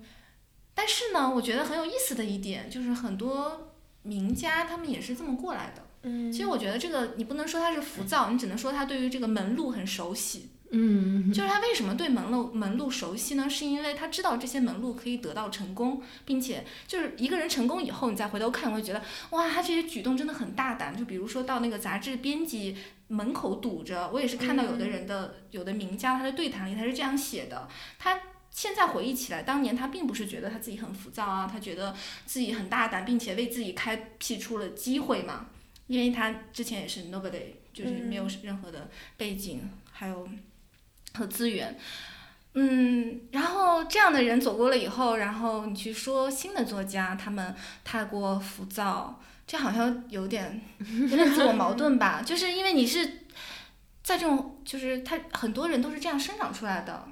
[0.74, 3.72] 但是呢，我觉得很有意思的一点就是很多
[4.02, 5.82] 名家他们也是这么过来的。
[6.02, 10.50] 嗯其实我觉得这个你不能说他是浮躁，你只能说他对于这个门路很熟悉。
[10.70, 13.48] 嗯，就是他为什么对门路门路熟悉呢？
[13.48, 20.96] 是因为他知道这些门路可以得到成功，并且就是一个人成功以后，你再回头看，会觉得哇，他这些举动真的很大胆。
[20.96, 22.76] 就比如说到那个杂志编辑
[23.08, 27.68] 门口堵着，我也是看到有的人的、有的名家他的对谈里他是这样写的，
[27.98, 28.20] 他。
[28.50, 31.94] 现在回忆起来，当年他并不是觉得他自己很浮躁啊，他觉得
[32.26, 35.46] 自己很大胆，并且为自己开辟出了机会嘛。
[35.86, 40.28] 因为他之前也是 nobody，就是没有任何的背景，还有
[41.14, 41.78] 和资源。
[42.54, 50.60] 嗯，然后这样的人走过了以后，然后你去说新的作家他们太过浮躁，这好像有点
[51.08, 52.20] 有点自我矛盾吧？
[52.20, 53.24] 就是因为你是
[54.02, 57.08] 在这种，就是他很多人都是这样生长出来的，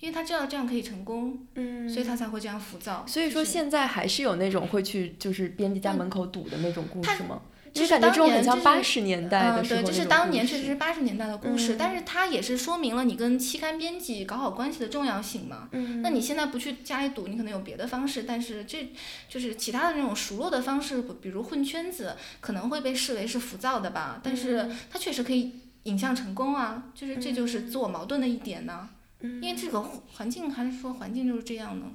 [0.00, 3.04] 因为他知道这样可以成功，嗯所以他才会这样浮躁。
[3.06, 7.40] 所以说现在还是有那种会去就是编辑家门口堵的那种故事吗？
[7.72, 9.82] 就是感觉这种很像当年这八十年代对。
[9.82, 15.68] 这是当年确实是八十年代的故事，嗯但是它也是说明了你跟期刊编辑搞好关系的重要性嘛。
[15.72, 18.92] 嗯，那你现在不去家里堵，你可能有别的方式，但是这
[19.28, 24.20] 就是其他的那种熟络的方式，比如混圈子，可能会被视为是浮躁的吧。
[24.22, 28.80] 但是嗯它确实可以引向成功啊，就是这就是自我矛盾的一点呢。
[28.82, 28.88] 嗯
[29.24, 31.86] 因为这个环境还是说环境就是这样的。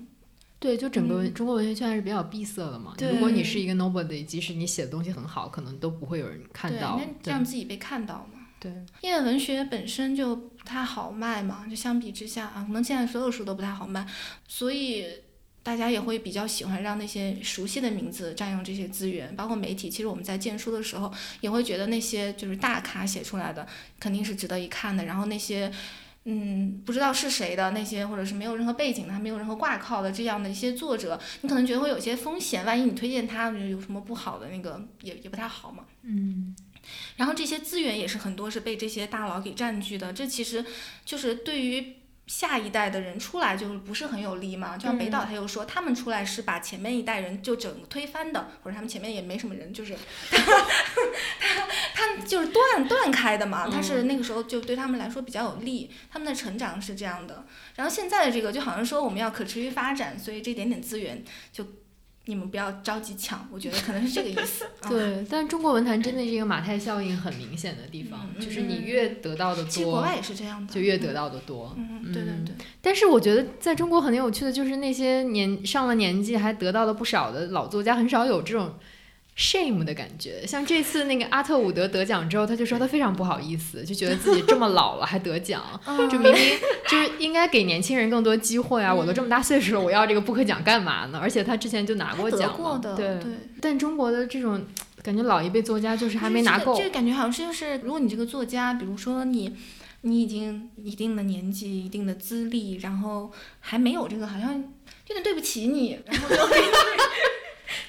[0.60, 2.94] 对，就整个中国文学圈还是比较闭塞的嘛。
[2.98, 7.06] 对如果你是一个 nobody，即使你写的东西很好，可能都不会有人看对，到那。
[7.24, 8.48] 对让自己被看到嘛。
[8.60, 8.70] 对，
[9.00, 14.06] 因为文学本身就不太好卖嘛，就相比之下啊，可能现在所有书都不太好卖，
[14.50, 15.06] 所以
[15.64, 19.90] 大家也会比较喜欢让那些熟悉的名字占用这些资源，包括媒体。
[19.90, 21.10] 其实我们在荐书的时候，
[21.40, 23.66] 也会觉得那些就是大咖写出来的
[23.98, 25.72] 肯定是值得一看的，然后那些。
[26.32, 35.86] 嗯，不知道是谁的那些，或者是没有任何背景的，还没有任何挂靠的这样的一些作者，你可能觉得会有些风险，万一你推荐他，有什么不好的那个也也不太好嘛。
[36.04, 36.56] 嗯，
[37.16, 40.64] 然后这些资源也是很多是被这些大佬给占据的，这其实
[41.04, 41.96] 就是对于
[42.30, 44.78] 下一代的人出来就是不是很有利嘛。
[44.78, 49.98] 就像北岛他又说，他们出来是把前面一代人就整个推翻的，或者他们前面也没什么人，就是
[50.32, 53.68] 他他就是断断开的嘛。
[53.68, 57.46] 他是那个时候就对他们来说比较有利，他们的成长是这样的。
[57.76, 61.66] 然后现在的这个就好像说我们要可持续发展，所以这点点资源就。
[62.30, 64.66] 你们不要着急抢，我觉得可能是这个意思。
[64.84, 71.76] 嗯 对，但中国文坛真的是一个马太效应很明显的地方，嗯就是你越得到的多，其实国外也是这样的，就越得到的多。
[71.76, 72.54] 嗯，对对对。
[72.82, 78.76] 但是我觉得在中国很有趣的就是那些年上了年纪还得到了不少的老作家，很少有这种
[79.40, 80.46] shame 的感觉。
[80.46, 85.64] 像这次那个阿特伍德得奖之后，他就说他非常不好意思，就觉得自己这么老了还得奖，
[86.12, 86.60] 就明明
[86.90, 88.94] 就是应该给年轻人更多机会啊！
[88.94, 91.20] 我都这么大岁数了，我要这个布克奖干嘛呢？
[91.22, 93.08] 而且他之前就拿过奖嘛，过的，对。
[93.24, 93.32] 对，
[93.62, 94.62] 但中国的这种
[95.02, 99.56] 感觉老一辈作家就是还没拿够这个，这个感觉好像是就是，如果你这个作家，比如说你，
[100.02, 103.32] 你已经一定的年纪、一定的资历，然后
[103.62, 106.36] 还没有这个，好像有点对不起你，然后就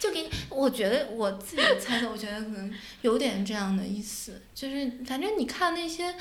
[0.01, 2.72] 就给你，我觉得我自己的猜测，我觉得可能
[3.03, 6.12] 有点这样的意思，就是反正你看那些。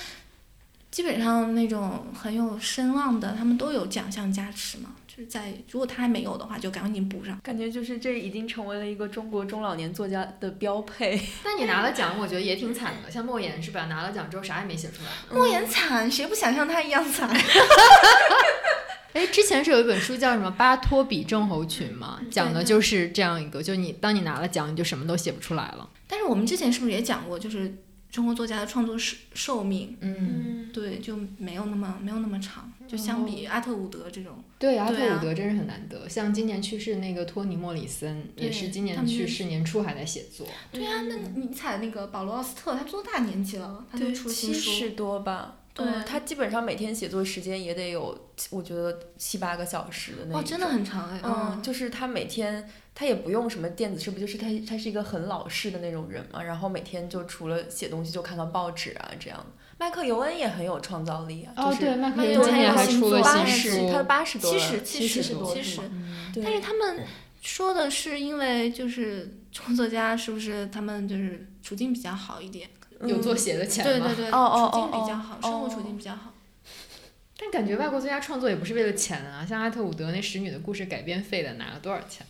[0.92, 4.96] 基本上那种很有声望的，他们都有奖项加持嘛。
[5.08, 7.40] 就是在如果他还没有的话，就赶紧补上。
[7.44, 11.22] 感觉就是这已经成为了一个中国中老年作家的标配。
[11.46, 13.12] 但你拿了奖，我觉得也挺惨的。
[13.12, 13.86] 像莫言是吧？
[13.86, 15.10] 拿了奖之后啥也没写出来。
[15.32, 17.30] 莫言惨，谁不想像他一样惨？
[19.14, 25.90] 哎，之前是有一本书叫什么《巴托比症候群》嘛，讲的就是这样一个，就你当你拿了奖，你就什么都写不出来了。
[26.08, 27.76] 但是我们之前是不是也讲过，就是
[28.12, 34.44] 中国作家的创作寿寿命，嗯，对，就没有那么没有那么长，就相比阿特伍德这种。
[34.60, 36.08] 对，阿特伍德真是很难得。
[36.08, 40.48] 像今年去世那个托尼·莫里森，也是今年去世，年初还在写作。
[40.72, 43.86] 对啊，那你踩那个保罗奥斯特，他多大年纪了？
[43.92, 44.60] 他就对，出新书。
[44.70, 45.56] 七十多吧。
[45.80, 48.18] 对嗯他基本上每天写作时间也得有，
[48.50, 50.50] 我觉得七八个小时的那哇，种。
[50.50, 51.20] 真的很长哎。
[51.24, 59.46] 嗯，就是他每天他也不用什么电子设备，就是他他是一个很老式的那种人嘛，然后每天就除了写东西就看看报纸啊这样。
[59.78, 65.80] 麦克尤恩也很有创造力啊，哦，就是对，麦克尤恩还出了新八十，书，他八十多了，七十七七十多七十
[66.44, 67.06] 但是他们
[67.42, 72.70] 说的是因为就是中国作家是不是他们就是处境比较好一点？
[73.08, 74.08] 有做鞋的钱吗？
[74.08, 76.34] 对对对，哦哦处境哦比较好，哦生活处境比较好。
[77.38, 82.26] 但感觉外国作家创作也不是为了钱啊，像阿特伍德那《使女的故事》改编费的拿了多少钱？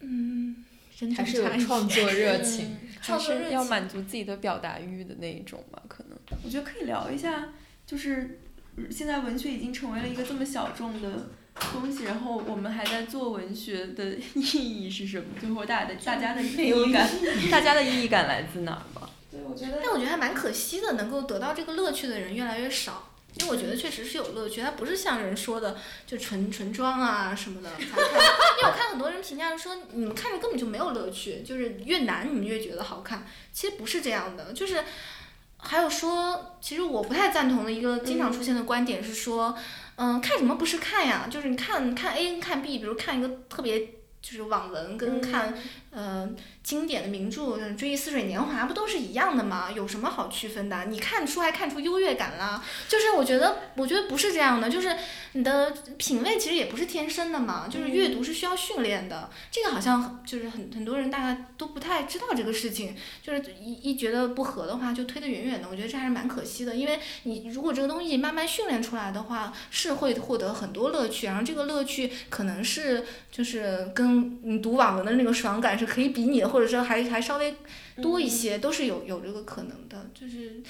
[0.00, 0.64] 嗯，
[0.98, 2.66] 人还是有创作热情。
[2.66, 6.18] 嗯 还创作热情是要满足自己的表达欲的那一种吧，可能。
[6.44, 7.50] 我觉得可以聊一下，
[7.86, 8.40] 就是
[8.90, 11.28] 现在文学已经成为了一个这么小众的
[11.72, 15.26] 东西，然后我们还在做文学的 意义是什么？
[15.40, 17.08] 最后大家的大家的意义感，
[17.50, 19.08] 大家的意义感来自哪儿吧？
[19.36, 23.10] 对，我觉得但我觉得还蛮可惜的，能够得到这个乐趣的人越来越少。
[23.38, 25.76] 因为我觉得确实是有乐趣，它不是像人说的
[26.06, 27.68] 就纯纯装啊什么的。
[27.78, 33.26] 因为我看很多人评价说，你们看着根本就没有乐趣，就是越难你们越觉得好看。
[33.52, 34.82] 其实不是这样的，就是
[35.58, 39.54] 还有说，其实我不太赞同的一个经常出现的观点是说，
[39.96, 41.28] 嗯、看什么不是看呀？
[41.30, 43.80] 就是你看看 A 跟看 B，比如看一个特别
[44.22, 45.54] 就是网文跟看、
[45.90, 46.26] 呃
[46.66, 47.42] 经典的名著，
[47.76, 49.70] 《追忆似水年华》不都是一样的吗？
[49.70, 50.86] 有什么好区分的？
[50.86, 52.60] 你看书还看出优越感啦？
[52.88, 54.96] 就是我觉得，我觉得不是这样的，就是
[55.34, 59.30] 你的品味其实也不是天生的嘛，就是阅读是需要训练的。
[59.48, 65.68] 这个好像就是很很多人大概都不太知道这个事情，就是一一觉得不合的话就推得远远的。
[65.70, 77.54] 我觉得这还是蛮可惜的，因为你如果这个东西慢慢训练出来的话，是会获得很多乐趣，然后这个乐趣可能是就是跟你读网文的那个爽感是可以比拟的，或者说还还稍微
[78.00, 80.10] 多一些，都是有有这个可能的。
[80.14, 80.62] 就是，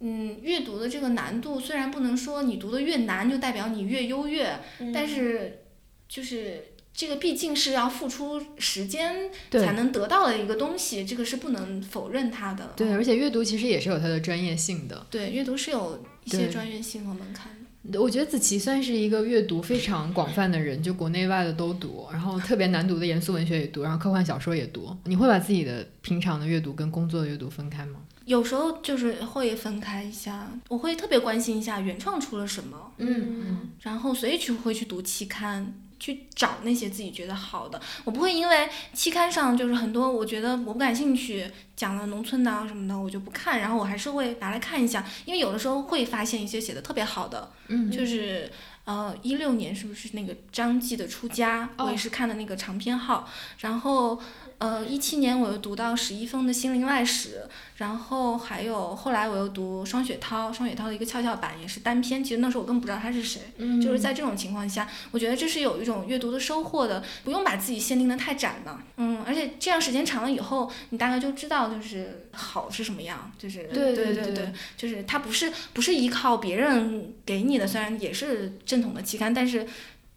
[0.00, 4.58] 嗯，阅读的这个难度虽然不能说你读的越难就代表你越优越，
[4.92, 5.62] 但是
[6.08, 6.64] 就是。
[6.94, 12.74] 这个毕竟是要付出时间才能得到的一个东西，这个是不能否认它的。
[12.76, 15.06] 对，而且阅读其实也是有它的专业性的。
[15.10, 17.61] 对，阅读是有一些专业性和门槛的。
[17.98, 24.96] 我觉得子琪算是一个阅读非常广泛的人，就国内外的都读，然后特别难读的严肃文学也读，然后科幻小说也读。
[25.04, 27.98] 你会把自己的平常的阅读跟工作的阅读分开吗？
[28.24, 37.80] 有时候就是会分开一下，我会特别关心一下原创出了什么，嗯然后所以去会去读期刊，去找那些自己觉得好的。
[38.02, 48.50] 我不会因为期刊上就是很多我觉得我不感兴趣，讲了农村的啊什么的，我就不看，然后我还是会拿来看一下，因为有的时候会发现一些写的特别好的，嗯就是
[48.84, 53.28] 呃一六年是不是那个张继的《出家》，我也是看的那个长篇号，
[53.60, 54.20] 然后。
[54.62, 57.42] 呃，一七年我又读到史一峰的《心灵外史》，
[57.78, 63.80] 然后还有后来我又读双雪涛，双雪涛的一个跷跷板也是单篇，其实那时候我更不知道他是谁，嗯。
[63.80, 79.66] 就是在这种情况下，我觉得这是有一种阅读的收获的，不用把自己限定的太窄嘛，嗯，而且这样时间长了以后，你大概就知道就是好是什么样，就是对对对对，就是它不是不是依靠别人给你的，虽然也是正统的期刊，但是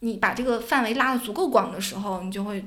[0.02, 2.64] 你把这个范围拉得足够广的时候，你就会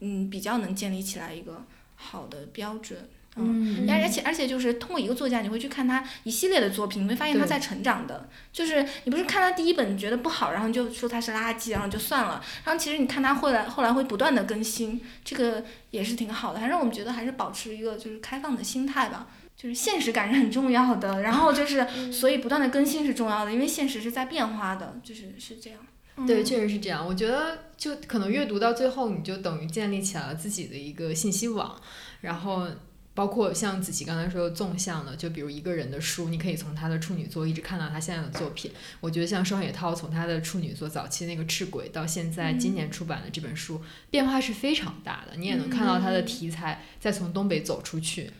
[0.00, 1.64] 嗯比较能建立起来一个
[1.96, 2.98] 好的标准。
[3.40, 8.28] 嗯而而且而且就是通过一个作家，你会去看他一系列的作品，你会发现他在成长的。
[8.52, 12.42] 就是你不是看他第一本觉得不好，然后就说他是垃圾，然后就算了。
[12.64, 19.28] 然后其实你看他后来后来会不断的更新，这个也是挺好的，反正我们觉得还是保持一个就是开放的心态吧。
[19.56, 25.78] 就是现实感是很重要的，然后就是所以不断的更新是重要的，因为现实是在变化的，就是是这样。
[26.26, 27.06] 对，嗯确实是这样。
[27.06, 31.80] 我觉得就可能阅读到最后，你就等于建立起来了自己的一个信息网，
[32.20, 32.66] 然后。
[33.14, 38.70] 包括像子琪刚才说的纵向的，就比如一个人的书，你可以从他的处女作一直看到他现在的作品。
[39.00, 45.36] 我觉得像双雪涛从他的处女作早期那个《赤鬼》到现在今年出版的这本书，变化是非常大的。
[45.36, 48.30] 你也能看到他的题材再从东北走出去。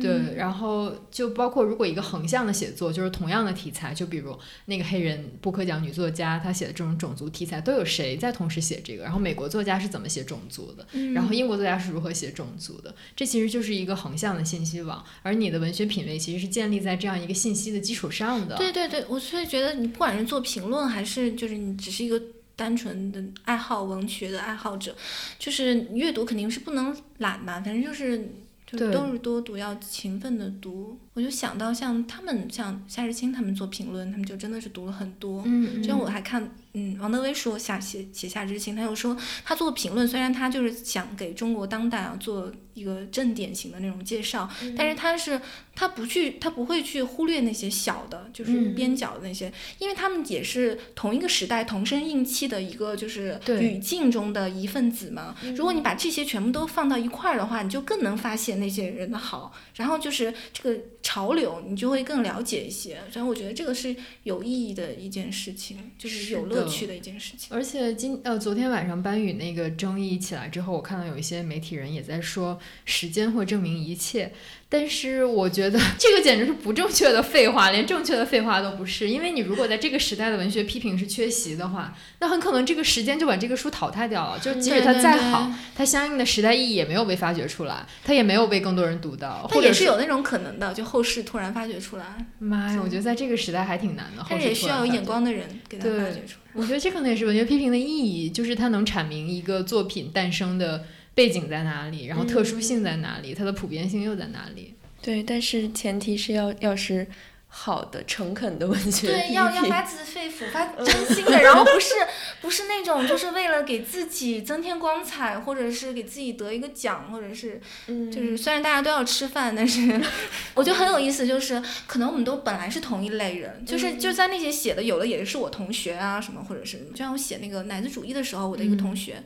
[0.00, 4.36] 对，然后就包括如果一个横向的写作，就是同样的题材，就比如
[4.66, 9.04] 那个黑人布克奖女作家，她写的这种种族题材，都有谁在同时写这个？
[9.04, 10.86] 然后美国作家是怎么写种族的？
[11.12, 12.94] 然后英国作家是如何写种族的？
[13.16, 18.56] 这其实就是一个横向的信息网，而你的文学品味其实是建立在这样一个信息的基础上的。
[18.56, 22.20] 对对对，我所以觉得你不管是做评论，还是就是你只是一个
[22.56, 24.94] 单纯的爱好文学的爱好者，
[25.38, 28.28] 就是阅读肯定是不能懒嘛，反正就是。
[28.68, 30.98] 就对都是多读，要勤奋的读。
[31.18, 35.42] 我就想到像他们，像夏日清他们做评论，他们就真的是读了很多。
[35.44, 45.40] 嗯，就像我还看，嗯，王德威说夏写写夏之清，他又说他做评论，虽然他就是想给中国当代啊做一个正典型的那种介绍，但是他是
[45.74, 55.34] 他不去，他不会去忽略那些小的，就是嗯边角的那些，因为他们也是同一个时代同声应气的一个就是语境中的一份子嘛。
[55.56, 63.00] 如果你把这些全部都放到一块儿的话，你就更能发现那些人的好，然后就是这个潮流，你就会更了解一些。
[63.14, 67.48] 然后我觉得这个是有意义的一件事情，就是是有乐趣的一件事情。
[67.50, 74.30] 而且今呃昨天晚上班宇那个争议起来之后，我看到有一些媒体人也在说时间会证明一切，
[74.70, 79.08] 但是我觉得 这个简直是不正确的废话，连正确的废话都不是。
[79.08, 84.38] 因为你如果在这个时代的文学批评是缺席的话，那很可能这个时间就把这个书淘汰掉了。
[84.38, 92.04] 就即使它再好，它相应的时代意义也没有被发掘出来，它也没有被更多人读到，它或者也是有那种可能的，就后世突然发掘出来，
[92.38, 94.26] 妈呀，我觉得在这个时代还挺难的。
[94.28, 96.48] 但是也需要有眼光的人给它发掘出来。
[96.52, 100.84] 我觉得这可能也是文学批评的意义，就是它能阐明一个作品诞生的
[101.18, 104.76] 背景在哪里，然后特殊性在哪里，它的普遍性又在哪里。
[105.02, 107.04] 对，但是前提是要要是
[107.48, 111.94] 好的、诚恳的文学对，批要要发自肺腑、发 真心的，然后不是
[112.40, 120.00] 不是那种就是为了给自己增添光彩，或者是给自己得一个奖，或者是嗯就是虽然大家都要吃饭，但是
[120.54, 129.20] 我觉得很有意思，就是可能我们都本来是同一类人，就是就在那些写的，有的也是我同学啊什么，或者是就像我写那个奶子主义的时候，我的一个同学，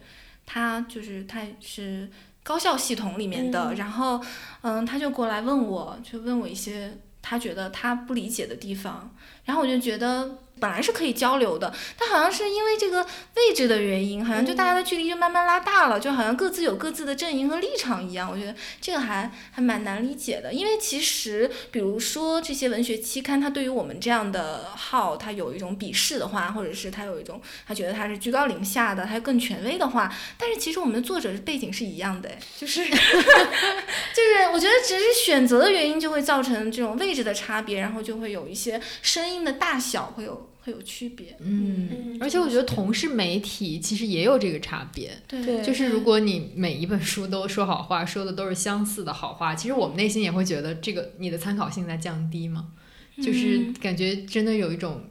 [0.47, 2.11] 他就是他是
[2.43, 3.77] 高校系统里面的，嗯。
[3.77, 4.21] 然后
[4.63, 9.15] 嗯，他就过来问我，就问我一些他觉得他不理解的地方，
[9.45, 13.03] 然后我就觉得本来是可以交流的，但好像是因为这个
[13.35, 18.31] 位置的原因，好像就大家的距离就慢慢拉大了，就好像各自有各自的阵营和立场一样。
[18.31, 41.37] 我觉得这个还还蛮难理解的，因为其实比如说这些文学期刊，它对于我们这样的号，它有一种鄙视的话，或者是它有一种它觉得它是居高临下的，它更权威的话，但是其实我们的作者背景是一样的，哎就是 就是我觉得只是选择的原因就会造成这种位置的差别，然后就会有一些声音的大小会有会有区别。
[41.41, 45.11] 嗯，而且我觉得同是媒体其实也有这个差别。
[45.27, 52.69] 对对就是如果你每一本书都说好话，说的都是相似的好话，其实我们内心也会觉得这个你的参考性在降低嘛，
[53.23, 55.03] 就是嗯感觉真的有一种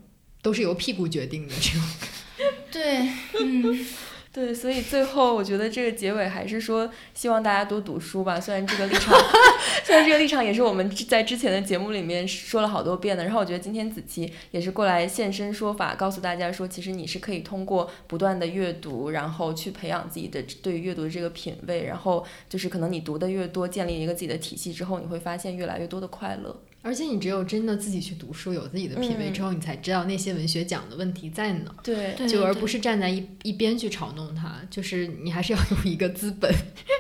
[0.42, 1.82] 都是由屁股决定的这种。
[2.72, 3.86] 对，嗯，
[4.34, 8.40] 对，所以最后我觉得这个结尾还是说，希望大家多读书吧。
[8.40, 9.14] 虽然这个立场，
[9.84, 13.26] 虽然这个立场也是我们之在之前的节目里面说了好多遍的。
[13.26, 21.84] 然后我觉得今天子琪也是过来现身说法，告诉大家说，其实你是可以通过不断的阅读，然后去培养自己的对于阅读的这个品味。
[21.84, 26.58] 然后就是可能你读的越多，建立一个自己的体系之后，你会发现越来越多的快乐。
[26.82, 31.74] 而且你只有真的自己去读书，有自己的品味嗯之后，你才知道那些文学奖的问题在哪。
[31.84, 32.82] 对对就而不是。
[32.82, 36.52] 站在一一边去嘲弄它，就是你还是要有一个资本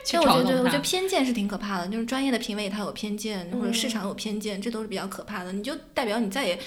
[0.05, 0.79] 去嘲弄它我觉得，我觉得。
[0.79, 5.51] 偏见是挺可怕的，就是专业的评委他有偏见，或者市嗯场有偏见，这都是比较可怕的。
[5.51, 6.59] 你就代表你再也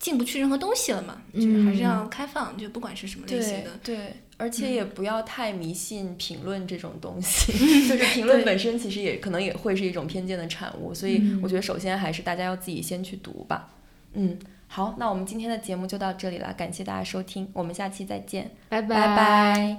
[0.00, 3.70] 进不去任何东西了嘛，就是还是要开放，就不管是什么类型的。
[3.84, 4.72] 对，而且嗯。
[4.72, 7.52] 也不要太迷信评论这种东西，
[7.86, 11.38] 就是评论本身其实也可能也会是一种偏见的产物，所以嗯。
[11.42, 13.68] 我觉得首先还是大家要自己先去读吧。
[14.14, 14.36] 嗯，
[14.66, 18.80] 好，那我们今天的节目就到这里了，感谢大家收听，我们下期再见，拜。
[18.80, 19.78] 拜拜